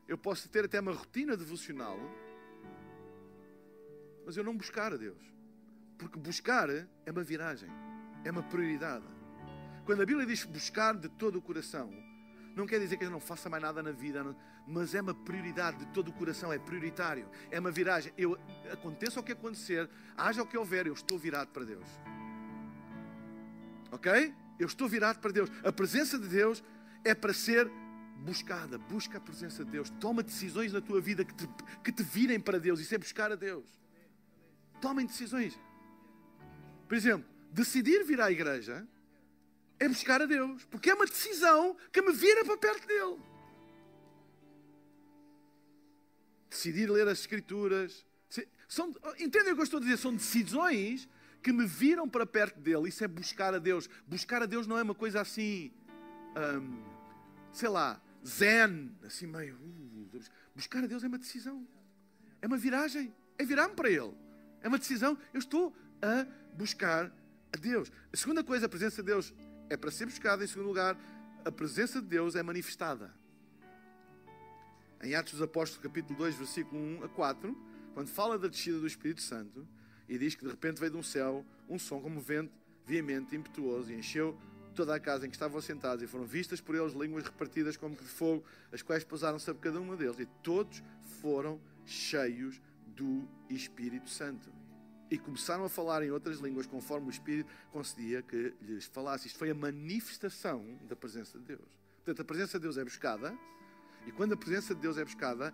[0.08, 1.98] Eu posso ter até uma rotina devocional.
[4.26, 5.22] Mas eu não buscar a Deus.
[5.98, 7.70] Porque buscar é uma viragem.
[8.24, 9.06] É uma prioridade.
[9.86, 11.92] Quando a Bíblia diz buscar de todo o coração,
[12.56, 14.36] não quer dizer que eu não faça mais nada na vida,
[14.68, 18.14] mas é uma prioridade de todo o coração, é prioritário, é uma viragem.
[18.18, 18.38] Eu,
[18.72, 21.88] aconteça o que acontecer, haja o que houver, eu estou virado para Deus.
[23.92, 24.34] Ok?
[24.60, 25.50] Eu estou virado para Deus.
[25.64, 26.64] A presença de Deus
[27.04, 27.70] é para ser
[28.22, 28.78] buscada.
[28.78, 29.90] Busca a presença de Deus.
[29.90, 31.50] Toma decisões na tua vida que te,
[31.84, 32.80] que te virem para Deus.
[32.80, 33.66] Isso é buscar a Deus.
[34.80, 35.60] Tomem decisões.
[36.88, 38.88] Por exemplo, decidir vir à igreja
[39.82, 43.18] é buscar a Deus, porque é uma decisão que me vira para perto dele.
[46.48, 48.06] Decidir ler as Escrituras.
[48.68, 49.98] São, entendem o que eu estou a dizer?
[49.98, 51.10] São decisões
[51.42, 52.90] que me viram para perto dele.
[52.90, 53.90] Isso é buscar a Deus.
[54.06, 55.74] Buscar a Deus não é uma coisa assim,
[56.38, 56.84] hum,
[57.52, 59.56] sei lá, zen, assim meio.
[59.56, 60.20] Uh,
[60.54, 61.68] buscar a Deus é uma decisão.
[62.40, 63.12] É uma viragem.
[63.36, 64.14] É virar-me para Ele.
[64.62, 65.18] É uma decisão.
[65.34, 67.12] Eu estou a buscar
[67.52, 67.92] a Deus.
[68.14, 69.34] A segunda coisa, a presença de Deus
[69.72, 70.44] é para ser buscada.
[70.44, 70.98] Em segundo lugar,
[71.46, 73.10] a presença de Deus é manifestada.
[75.02, 77.58] Em Atos dos Apóstolos, capítulo 2, versículo 1 a 4,
[77.94, 79.66] quando fala da descida do Espírito Santo,
[80.10, 82.52] e diz que de repente veio de um céu um som como vento
[82.86, 84.38] veemente, impetuoso, e encheu
[84.76, 87.96] toda a casa em que estavam sentados, e foram vistas por eles línguas repartidas como
[87.96, 88.44] de fogo,
[88.74, 90.84] as quais pousaram sobre cada uma deles, e todos
[91.22, 94.61] foram cheios do Espírito Santo.
[95.12, 99.28] E começaram a falar em outras línguas, conforme o Espírito concedia que lhes falasse.
[99.28, 101.68] Isto foi a manifestação da presença de Deus.
[101.98, 103.38] Portanto, a presença de Deus é buscada,
[104.08, 105.54] e quando a presença de Deus é buscada,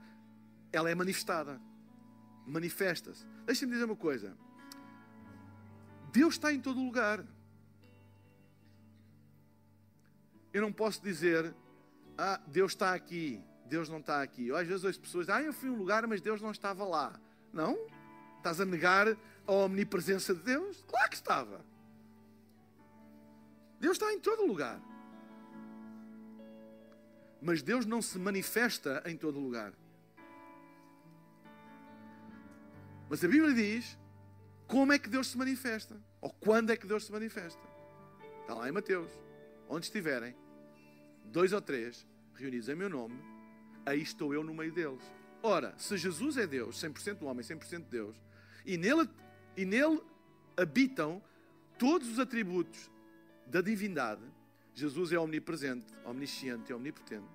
[0.72, 1.60] ela é manifestada.
[2.46, 3.26] Manifesta-se.
[3.46, 4.38] Deixa-me dizer uma coisa.
[6.12, 7.26] Deus está em todo lugar.
[10.54, 11.54] Eu não posso dizer,
[12.18, 14.52] ah, Deus está aqui, Deus não está aqui.
[14.52, 16.86] Ou às vezes as pessoas ah, eu fui a um lugar, mas Deus não estava
[16.86, 17.20] lá.
[17.52, 17.76] Não?
[18.38, 19.08] Estás a negar
[19.48, 20.84] a omnipresença de Deus?
[20.88, 21.66] Claro que estava.
[23.80, 24.80] Deus está em todo lugar.
[27.42, 29.74] Mas Deus não se manifesta em todo lugar.
[33.10, 33.98] Mas a Bíblia diz
[34.68, 35.96] como é que Deus se manifesta.
[36.20, 37.62] Ou quando é que Deus se manifesta.
[38.42, 39.10] Está lá em Mateus.
[39.70, 40.36] Onde estiverem,
[41.26, 43.20] dois ou três reunidos em meu nome,
[43.86, 45.04] aí estou eu no meio deles.
[45.44, 48.16] Ora, se Jesus é Deus, 100% homem, 100% Deus,
[48.66, 49.10] e nele,
[49.58, 50.02] e nele
[50.56, 51.22] habitam
[51.78, 52.90] todos os atributos
[53.48, 54.22] da divindade,
[54.74, 57.26] Jesus é omnipresente, omnisciente e omnipotente.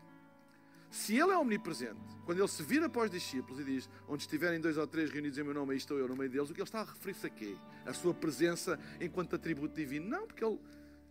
[0.88, 4.60] Se ele é omnipresente, quando ele se vira para os discípulos e diz: Onde estiverem
[4.60, 6.60] dois ou três reunidos em meu nome, aí estou eu no meio deles, o que
[6.60, 7.56] ele está a referir-se a quê?
[7.86, 10.06] A sua presença enquanto atributo divino?
[10.06, 10.60] Não, porque ele,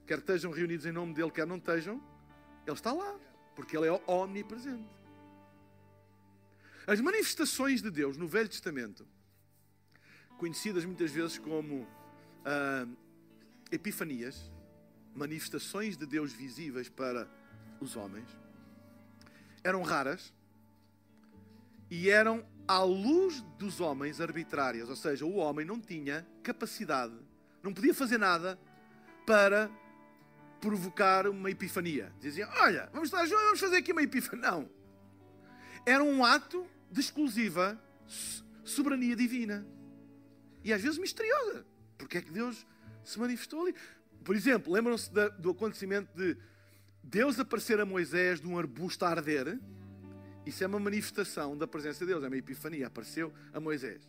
[0.06, 2.02] quer estejam reunidos em nome dele, quer não estejam,
[2.66, 3.20] ele está lá,
[3.56, 4.88] porque ele é omnipresente.
[6.86, 9.08] As manifestações de Deus no Velho Testamento,
[10.42, 11.88] conhecidas muitas vezes como
[12.44, 12.88] ah,
[13.72, 14.52] epifanias,
[15.16, 17.30] manifestações de Deus visíveis para
[17.80, 18.28] os homens,
[19.64, 20.34] eram raras
[21.92, 27.14] e eram à luz dos homens arbitrárias, ou seja, o homem não tinha capacidade,
[27.62, 28.60] não podia fazer nada
[29.28, 29.70] para
[30.60, 32.12] provocar uma epifania.
[32.20, 34.50] Diziam, olha, vamos vamos fazer aqui uma epifania.
[34.50, 34.70] Não.
[35.86, 37.80] Era um ato de exclusiva
[38.64, 39.64] soberania divina.
[40.64, 41.66] E às vezes misteriosa.
[41.98, 42.66] Porque é que Deus
[43.04, 43.76] se manifestou ali?
[44.24, 45.10] Por exemplo, lembram-se
[45.40, 46.38] do acontecimento de
[47.04, 49.60] Deus aparecer a Moisés de um arbusto a arder,
[50.46, 52.88] isso é uma manifestação da presença de Deus, é uma epifania.
[52.88, 54.04] Apareceu a Moisés.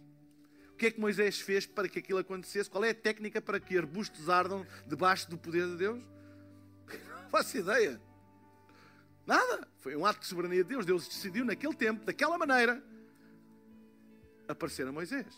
[0.72, 2.68] O que é que Moisés fez para que aquilo acontecesse?
[2.68, 5.98] Qual é a técnica para que arbustos ardam debaixo do poder de Deus?
[7.22, 8.00] Não faço ideia.
[9.26, 9.68] Nada.
[9.78, 10.86] Foi um ato de soberania de Deus.
[10.86, 12.82] Deus decidiu naquele tempo, daquela maneira,
[14.48, 15.34] aparecer a Moisés.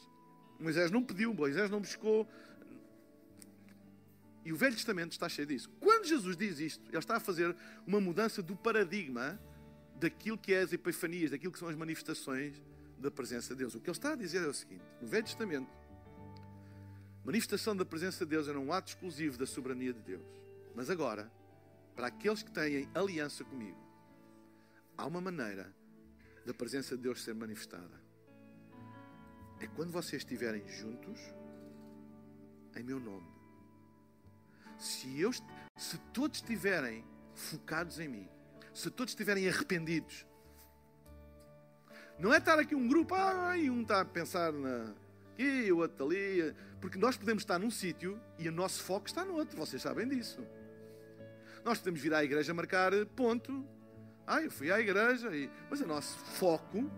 [0.59, 2.29] Moisés não pediu, Moisés não buscou,
[4.45, 5.71] e o Velho Testamento está cheio disso.
[5.81, 9.41] Quando Jesus diz isto, ele está a fazer uma mudança do paradigma
[9.97, 12.63] daquilo que é as epifanias, daquilo que são as manifestações
[12.99, 13.75] da presença de Deus.
[13.75, 15.71] O que ele está a dizer é o seguinte: no Velho Testamento,
[17.25, 20.27] manifestação da presença de Deus era um ato exclusivo da soberania de Deus.
[20.75, 21.33] Mas agora,
[21.97, 23.79] para aqueles que têm aliança comigo,
[24.97, 25.75] há uma maneira
[26.45, 28.04] da presença de Deus ser manifestada.
[29.61, 31.21] É quando vocês estiverem juntos
[32.77, 33.35] em meu nome
[34.79, 35.33] se, eu,
[35.77, 38.29] se todos estiverem focados em mim,
[38.73, 40.27] se todos estiverem arrependidos,
[42.19, 44.95] não é estar aqui um grupo, ah, e um está a pensar na,
[45.33, 49.25] aqui, o outro ali, porque nós podemos estar num sítio e o nosso foco está
[49.25, 50.47] no outro, vocês sabem disso.
[51.65, 53.67] Nós podemos vir à igreja marcar ponto,
[54.27, 55.51] ah, eu fui à igreja, e...
[55.69, 56.91] mas o nosso foco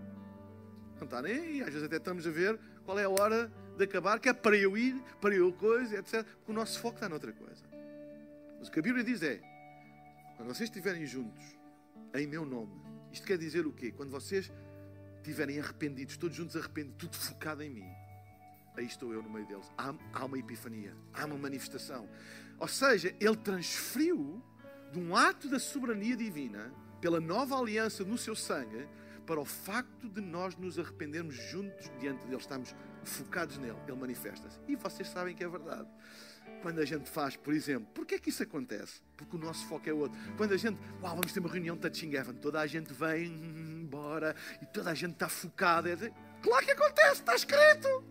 [0.96, 3.84] não está nem aí, às vezes até estamos a ver qual é a hora de
[3.84, 6.24] acabar, que é para eu ir, para eu coisa, etc.
[6.24, 7.64] Porque o nosso foco está noutra coisa.
[8.58, 9.40] Mas o que a Bíblia diz é:
[10.36, 11.44] quando vocês estiverem juntos,
[12.14, 12.80] em meu nome,
[13.12, 13.92] isto quer dizer o quê?
[13.92, 14.50] Quando vocês
[15.16, 17.90] estiverem arrependidos, todos juntos arrependidos, tudo focado em mim,
[18.76, 19.70] aí estou eu no meio deles.
[19.76, 22.08] Há, há uma epifania, há uma manifestação.
[22.58, 24.42] Ou seja, ele transferiu
[24.92, 28.88] de um ato da soberania divina, pela nova aliança no seu sangue,
[29.26, 34.58] para o facto de nós nos arrependermos juntos diante dele, estamos focados nele, ele manifesta-se.
[34.68, 35.88] E vocês sabem que é verdade
[36.62, 39.00] quando a gente faz, por exemplo, porquê é que isso acontece?
[39.16, 40.18] Porque o nosso foco é outro.
[40.36, 43.26] Quando a gente, uau, vamos ter uma reunião de touching heaven, toda a gente vem
[43.26, 45.90] embora e toda a gente está focada.
[45.90, 46.12] É
[46.42, 48.04] claro que acontece, está escrito.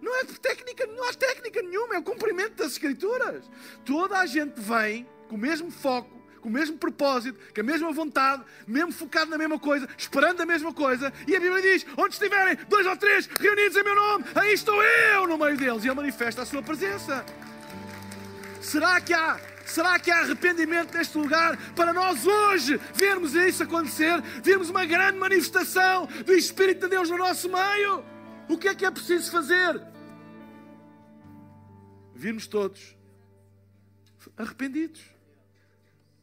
[0.00, 3.48] Não é técnica, não há técnica nenhuma, é o cumprimento das escrituras.
[3.84, 6.15] Toda a gente vem com o mesmo foco,
[6.46, 10.46] com o mesmo propósito, com a mesma vontade, mesmo focado na mesma coisa, esperando a
[10.46, 11.12] mesma coisa.
[11.26, 14.80] E a Bíblia diz: onde estiverem dois ou três reunidos em meu nome, aí estou
[14.80, 15.82] eu no meio deles.
[15.82, 17.26] E ele manifesta a sua presença.
[18.60, 24.22] Será que há Será que há arrependimento neste lugar para nós hoje vermos isso acontecer?
[24.40, 28.04] Vermos uma grande manifestação do Espírito de Deus no nosso meio?
[28.48, 29.82] O que é que é preciso fazer?
[32.14, 32.96] Virmos todos
[34.36, 35.15] arrependidos.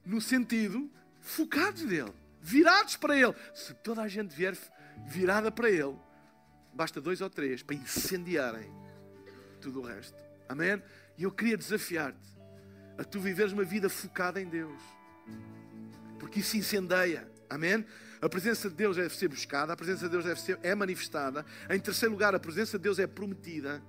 [0.05, 0.89] No sentido,
[1.21, 3.33] focados nele, virados para ele.
[3.53, 4.57] Se toda a gente vier
[5.07, 5.95] virada para ele,
[6.73, 8.71] basta dois ou três para incendiarem
[9.61, 10.17] tudo o resto.
[10.47, 10.81] Amém?
[11.17, 12.33] E eu queria desafiar-te
[12.97, 14.81] a tu viveres uma vida focada em Deus.
[16.19, 17.29] Porque isso incendeia.
[17.49, 17.85] Amém?
[18.21, 21.45] A presença de Deus deve ser buscada, a presença de Deus deve ser é manifestada.
[21.69, 23.81] Em terceiro lugar, a presença de Deus é prometida.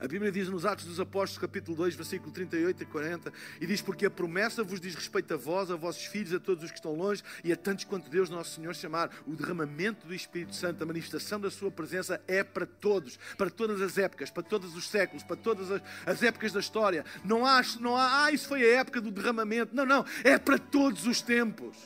[0.00, 3.82] A Bíblia diz nos Atos dos Apóstolos, capítulo 2, versículo 38 e 40, e diz:
[3.82, 6.78] Porque a promessa vos diz respeito a vós, a vossos filhos, a todos os que
[6.78, 9.10] estão longe e a tantos quanto Deus Nosso Senhor chamar.
[9.26, 13.80] O derramamento do Espírito Santo, a manifestação da Sua presença é para todos, para todas
[13.80, 17.04] as épocas, para todos os séculos, para todas as, as épocas da história.
[17.24, 19.74] Não há, não há, ah, isso foi a época do derramamento.
[19.74, 21.76] Não, não, é para todos os tempos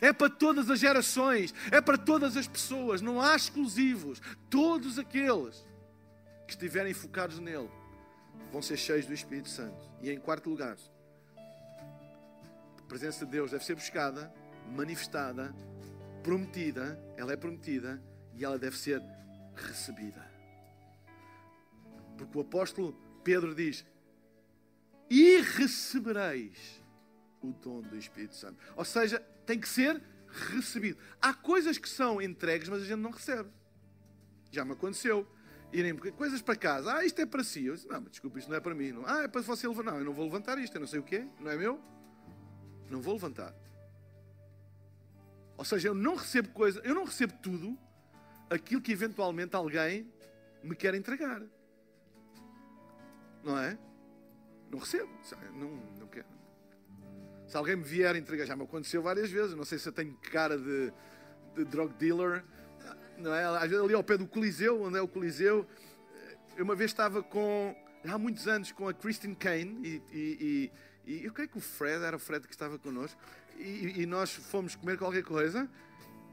[0.00, 4.20] é para todas as gerações, é para todas as pessoas, não há exclusivos.
[4.48, 5.66] Todos aqueles
[6.48, 7.70] que estiverem focados nele
[8.50, 9.78] vão ser cheios do Espírito Santo.
[10.00, 10.78] E em quarto lugar,
[12.78, 14.32] a presença de Deus deve ser buscada,
[14.74, 15.54] manifestada,
[16.22, 18.02] prometida, ela é prometida
[18.34, 19.02] e ela deve ser
[19.54, 20.26] recebida.
[22.16, 23.84] Porque o apóstolo Pedro diz:
[25.10, 26.82] E recebereis
[27.42, 28.58] o dom do Espírito Santo.
[28.74, 30.02] Ou seja, tem que ser
[30.50, 30.98] recebido.
[31.20, 33.50] Há coisas que são entregues, mas a gente não recebe.
[34.50, 35.28] Já me aconteceu
[35.72, 36.94] irem coisas para casa.
[36.94, 37.66] Ah, isto é para si.
[37.66, 38.92] Eu disse, não, desculpa, isto não é para mim.
[38.92, 39.06] Não.
[39.06, 39.92] Ah, é para você levantar.
[39.92, 41.80] Não, eu não vou levantar isto, eu não sei o quê, não é meu.
[42.90, 43.54] Não vou levantar.
[45.56, 47.76] Ou seja, eu não recebo coisa, eu não recebo tudo
[48.48, 50.10] aquilo que eventualmente alguém
[50.62, 51.42] me quer entregar.
[53.42, 53.78] Não é?
[54.70, 55.10] Não recebo.
[55.54, 56.26] Não, não quero.
[57.46, 59.54] Se alguém me vier entregar, já me aconteceu várias vezes.
[59.54, 60.92] Não sei se eu tenho cara de,
[61.54, 62.44] de drug dealer
[63.18, 63.44] não é?
[63.44, 65.66] ali ao pé do Coliseu, onde é o Coliseu.
[66.56, 67.76] Eu uma vez estava com,
[68.08, 70.72] há muitos anos, com a Christine Kane e, e,
[71.06, 73.20] e, e eu creio que o Fred, era o Fred que estava connosco,
[73.56, 75.68] e, e nós fomos comer qualquer coisa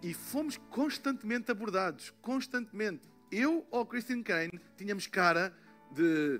[0.01, 3.09] e fomos constantemente abordados, constantemente.
[3.31, 5.51] Eu ou Christine Kane tínhamos cara
[5.91, 6.39] de.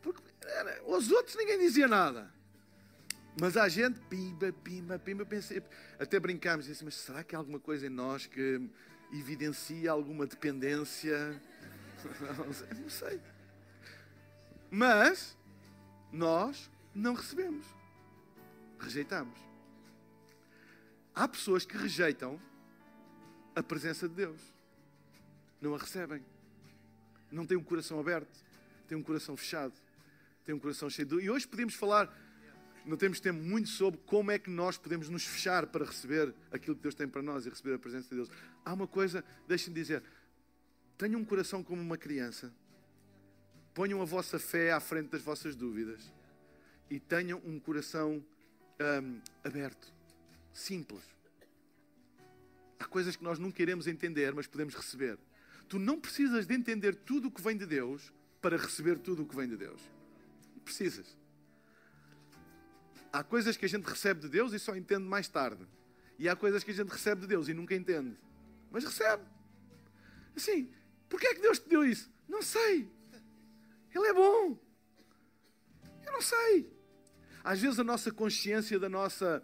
[0.00, 0.82] Porque era...
[0.86, 2.32] os outros ninguém dizia nada.
[3.40, 5.62] Mas há gente, pimba, pimba, pimba, pensei,
[5.98, 8.60] até brincámos, disse, mas será que há alguma coisa em nós que
[9.12, 11.40] evidencia alguma dependência?
[12.36, 12.68] Não sei.
[12.80, 13.20] Não sei.
[14.70, 15.36] Mas
[16.12, 17.66] nós não recebemos.
[18.78, 19.38] Rejeitamos.
[21.14, 22.40] Há pessoas que rejeitam
[23.54, 24.40] a presença de Deus.
[25.60, 26.24] Não a recebem.
[27.30, 28.44] Não têm um coração aberto.
[28.86, 29.74] Têm um coração fechado.
[30.44, 31.16] Têm um coração cheio de.
[31.16, 32.12] E hoje podemos falar
[32.88, 36.74] não temos tempo muito sobre como é que nós podemos nos fechar para receber aquilo
[36.74, 38.30] que Deus tem para nós e receber a presença de Deus.
[38.64, 40.02] Há uma coisa, deixem-me dizer,
[40.96, 42.52] tenham um coração como uma criança,
[43.74, 46.12] ponham a vossa fé à frente das vossas dúvidas
[46.90, 48.24] e tenham um coração
[48.80, 49.92] hum, aberto,
[50.52, 51.04] simples.
[52.78, 55.18] Há coisas que nós não queremos entender, mas podemos receber.
[55.68, 59.26] Tu não precisas de entender tudo o que vem de Deus para receber tudo o
[59.26, 59.80] que vem de Deus.
[60.64, 61.16] Precisas.
[63.12, 65.66] Há coisas que a gente recebe de Deus e só entende mais tarde.
[66.18, 68.16] E há coisas que a gente recebe de Deus e nunca entende.
[68.70, 69.22] Mas recebe.
[70.36, 70.70] Assim,
[71.08, 72.10] porquê é que Deus te deu isso?
[72.28, 72.90] Não sei.
[73.94, 74.58] Ele é bom.
[76.04, 76.72] Eu não sei.
[77.42, 79.42] Às vezes a nossa consciência da nossa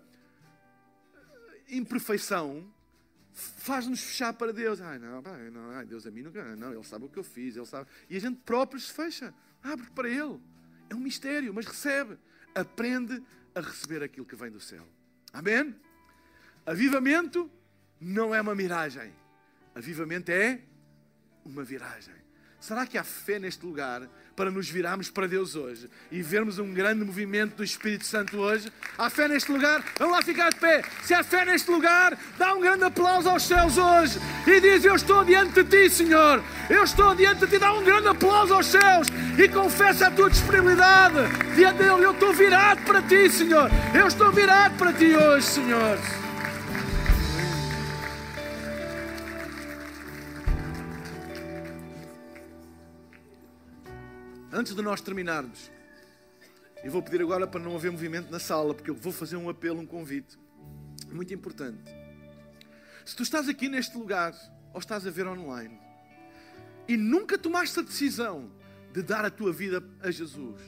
[1.15, 2.73] eh, imperfeição
[3.33, 4.81] faz-nos fechar para Deus.
[4.81, 6.57] Ai, não, não, ai, Deus a mim nunca.
[6.57, 7.89] Não, Ele sabe o que eu fiz, Ele sabe.
[8.09, 9.35] E a gente próprio se fecha.
[9.62, 10.41] Abre para Ele.
[10.91, 12.19] É um mistério, mas recebe.
[12.55, 13.23] Aprende
[13.55, 14.86] a receber aquilo que vem do céu.
[15.32, 15.74] Amém?
[16.66, 17.50] Avivamento
[18.00, 19.12] não é uma miragem.
[19.74, 20.61] Avivamento é
[21.44, 22.24] uma viragem.
[22.65, 26.73] Será que há fé neste lugar para nos virarmos para Deus hoje e vermos um
[26.73, 28.73] grande movimento do Espírito Santo hoje?
[28.97, 29.85] Há fé neste lugar?
[29.99, 30.83] Vamos lá ficar de pé.
[31.03, 34.95] Se há fé neste lugar, dá um grande aplauso aos céus hoje e diz: Eu
[34.95, 36.43] estou diante de ti, Senhor.
[36.71, 37.59] Eu estou diante de ti.
[37.59, 39.09] Dá um grande aplauso aos céus
[39.39, 41.17] e confessa a tua disponibilidade
[41.55, 42.03] diante dele.
[42.03, 43.71] Eu estou virado para ti, Senhor.
[43.95, 46.24] Eu estou virado para ti hoje, Senhor.
[54.55, 55.68] Antes de nós terminarmos,
[56.84, 59.48] eu vou pedir agora para não haver movimento na sala, porque eu vou fazer um
[59.48, 60.38] apelo, um convite
[61.11, 61.82] muito importante.
[63.05, 64.32] Se tu estás aqui neste lugar
[64.72, 65.76] ou estás a ver online
[66.86, 68.48] e nunca tomaste a decisão
[68.92, 70.61] de dar a tua vida a Jesus,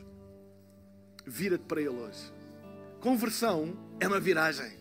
[1.25, 2.33] vira-te para Ele hoje.
[2.99, 4.77] Conversão é uma viragem.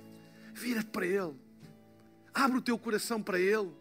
[0.51, 1.35] Vira-te para Ele.
[2.33, 3.71] Abre o teu coração para Ele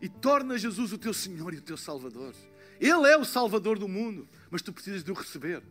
[0.00, 2.32] e torna Jesus o teu Senhor e o teu Salvador.
[2.80, 5.62] Ele é o Salvador do mundo, mas tu precisas de o receber.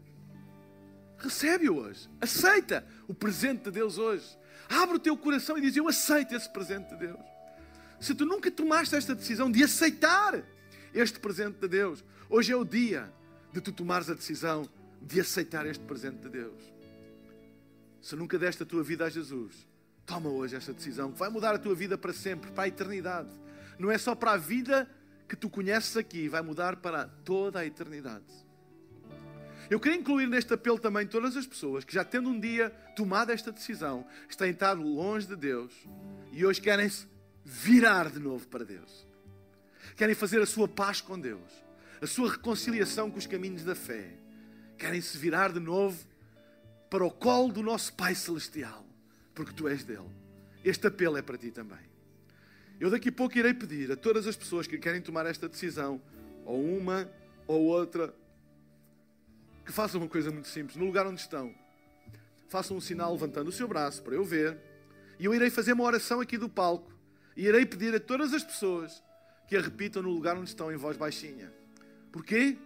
[1.19, 2.09] Recebe-o hoje.
[2.19, 4.25] Aceita o presente de Deus hoje.
[4.67, 7.19] Abre o teu coração e diz: Eu aceito esse presente de Deus.
[7.99, 10.43] Se tu nunca tomaste esta decisão de aceitar
[10.95, 13.13] este presente de Deus, hoje é o dia
[13.53, 14.67] de tu tomares a decisão
[14.99, 16.73] de aceitar este presente de Deus.
[18.01, 19.67] Se nunca deste a tua vida a Jesus,
[20.07, 23.29] toma hoje esta decisão que vai mudar a tua vida para sempre, para a eternidade.
[23.77, 24.89] Não é só para a vida
[25.29, 28.50] que tu conheces aqui, vai mudar para toda a eternidade.
[29.71, 33.31] Eu queria incluir neste apelo também todas as pessoas que já tendo um dia tomado
[33.31, 34.05] esta decisão,
[34.37, 35.71] têm estado longe de Deus
[36.33, 37.07] e hoje querem se
[37.45, 39.07] virar de novo para Deus.
[39.95, 41.49] Querem fazer a sua paz com Deus,
[42.01, 44.11] a sua reconciliação com os caminhos da fé.
[44.77, 46.05] Querem se virar de novo
[46.89, 48.85] para o colo do nosso Pai Celestial,
[49.33, 50.11] porque tu és dele.
[50.65, 51.89] Este apelo é para ti também.
[52.77, 56.01] Eu daqui a pouco irei pedir a todas as pessoas que querem tomar esta decisão,
[56.43, 57.09] ou uma
[57.47, 58.13] ou outra,
[59.65, 61.53] que façam uma coisa muito simples, no lugar onde estão.
[62.49, 64.57] Façam um sinal levantando o seu braço para eu ver.
[65.19, 66.91] E eu irei fazer uma oração aqui do palco.
[67.35, 69.01] E irei pedir a todas as pessoas
[69.47, 71.51] que a repitam no lugar onde estão em voz baixinha.
[72.11, 72.57] Porquê?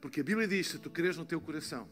[0.00, 1.88] Porque a Bíblia diz: se tu creres no teu coração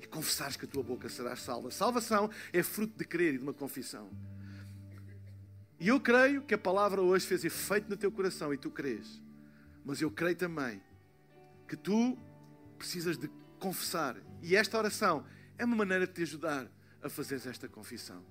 [0.00, 1.70] e confessares que a tua boca serás salva.
[1.70, 4.10] Salvação é fruto de crer e de uma confissão.
[5.80, 9.20] E eu creio que a palavra hoje fez efeito no teu coração e tu crês.
[9.84, 10.82] Mas eu creio também
[11.68, 12.16] que tu
[12.78, 13.30] precisas de
[13.64, 14.16] confessar.
[14.42, 15.24] E esta oração
[15.56, 16.70] é uma maneira de te ajudar
[17.02, 18.22] a fazer esta confissão.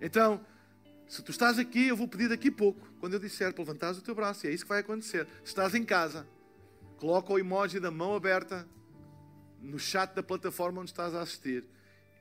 [0.00, 0.40] Então,
[1.08, 3.98] se tu estás aqui, eu vou pedir daqui a pouco, quando eu disser para levantares
[3.98, 5.26] o teu braço, e é isso que vai acontecer.
[5.42, 6.28] Se estás em casa,
[6.96, 8.68] coloca o emoji da mão aberta
[9.60, 11.64] no chat da plataforma onde estás a assistir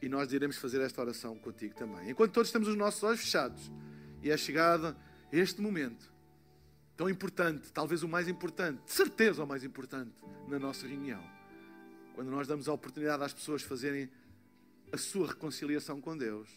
[0.02, 2.10] e nós iremos fazer esta oração contigo também.
[2.10, 3.72] Enquanto todos temos os nossos olhos fechados
[4.24, 4.98] e é chegada
[5.32, 6.12] este momento
[6.96, 10.16] tão importante, talvez o mais importante, de certeza o mais importante
[10.48, 11.37] na nossa reunião
[12.18, 14.10] quando nós damos a oportunidade às pessoas fazerem
[14.92, 16.50] a sua reconciliação com Deus,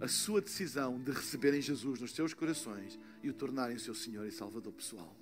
[0.00, 4.30] a sua decisão de receberem Jesus nos seus corações e o tornarem seu Senhor e
[4.30, 5.14] Salvador pessoal.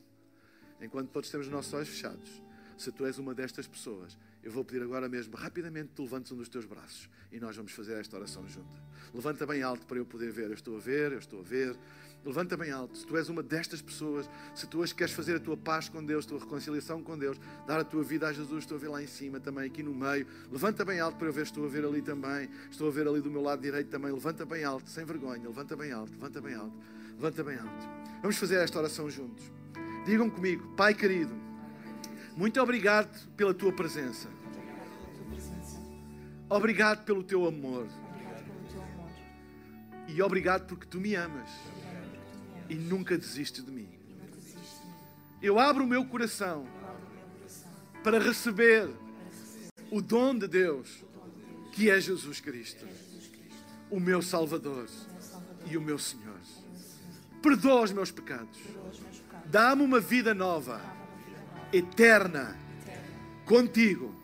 [0.81, 2.41] Enquanto todos temos os nossos olhos fechados,
[2.79, 6.37] se tu és uma destas pessoas, eu vou pedir agora mesmo, rapidamente, te levantes um
[6.37, 8.81] dos teus braços e nós vamos fazer esta oração junta.
[9.13, 10.51] Levanta bem alto para eu poder ver.
[10.51, 11.77] Eu estou a ver, eu estou a ver.
[12.25, 12.99] Levanta bem alto.
[12.99, 16.05] Se tu és uma destas pessoas, se tu hoje queres fazer a tua paz com
[16.05, 18.89] Deus, a tua reconciliação com Deus, dar a tua vida a Jesus, estou a ver
[18.89, 20.27] lá em cima também, aqui no meio.
[20.51, 22.49] Levanta bem alto para eu ver, estou a ver ali também.
[22.71, 24.13] Estou a ver ali do meu lado direito também.
[24.13, 25.49] Levanta bem alto, sem vergonha.
[25.49, 26.77] Levanta bem alto, levanta bem alto,
[27.15, 27.89] levanta bem alto.
[28.21, 29.51] Vamos fazer esta oração juntos.
[30.05, 31.35] Digam comigo, Pai querido,
[32.37, 34.29] muito obrigado pela tua presença.
[36.49, 37.87] Obrigado pelo teu amor.
[40.09, 41.49] E obrigado porque tu me amas
[42.71, 43.89] e nunca desistes de mim.
[45.43, 46.67] Eu abro o meu coração
[48.05, 48.89] para receber
[49.91, 51.05] o dom de Deus,
[51.73, 52.87] que é Jesus Cristo,
[53.91, 54.87] o meu Salvador
[55.69, 56.39] e o meu Senhor.
[57.43, 58.59] Perdoa os meus pecados.
[59.47, 60.81] Dá-me uma vida nova,
[61.73, 62.57] eterna,
[63.45, 64.15] contigo,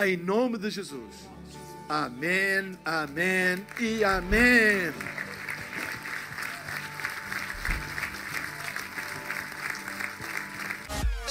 [0.00, 1.28] em nome de Jesus.
[1.86, 5.23] Amém, amém e amém.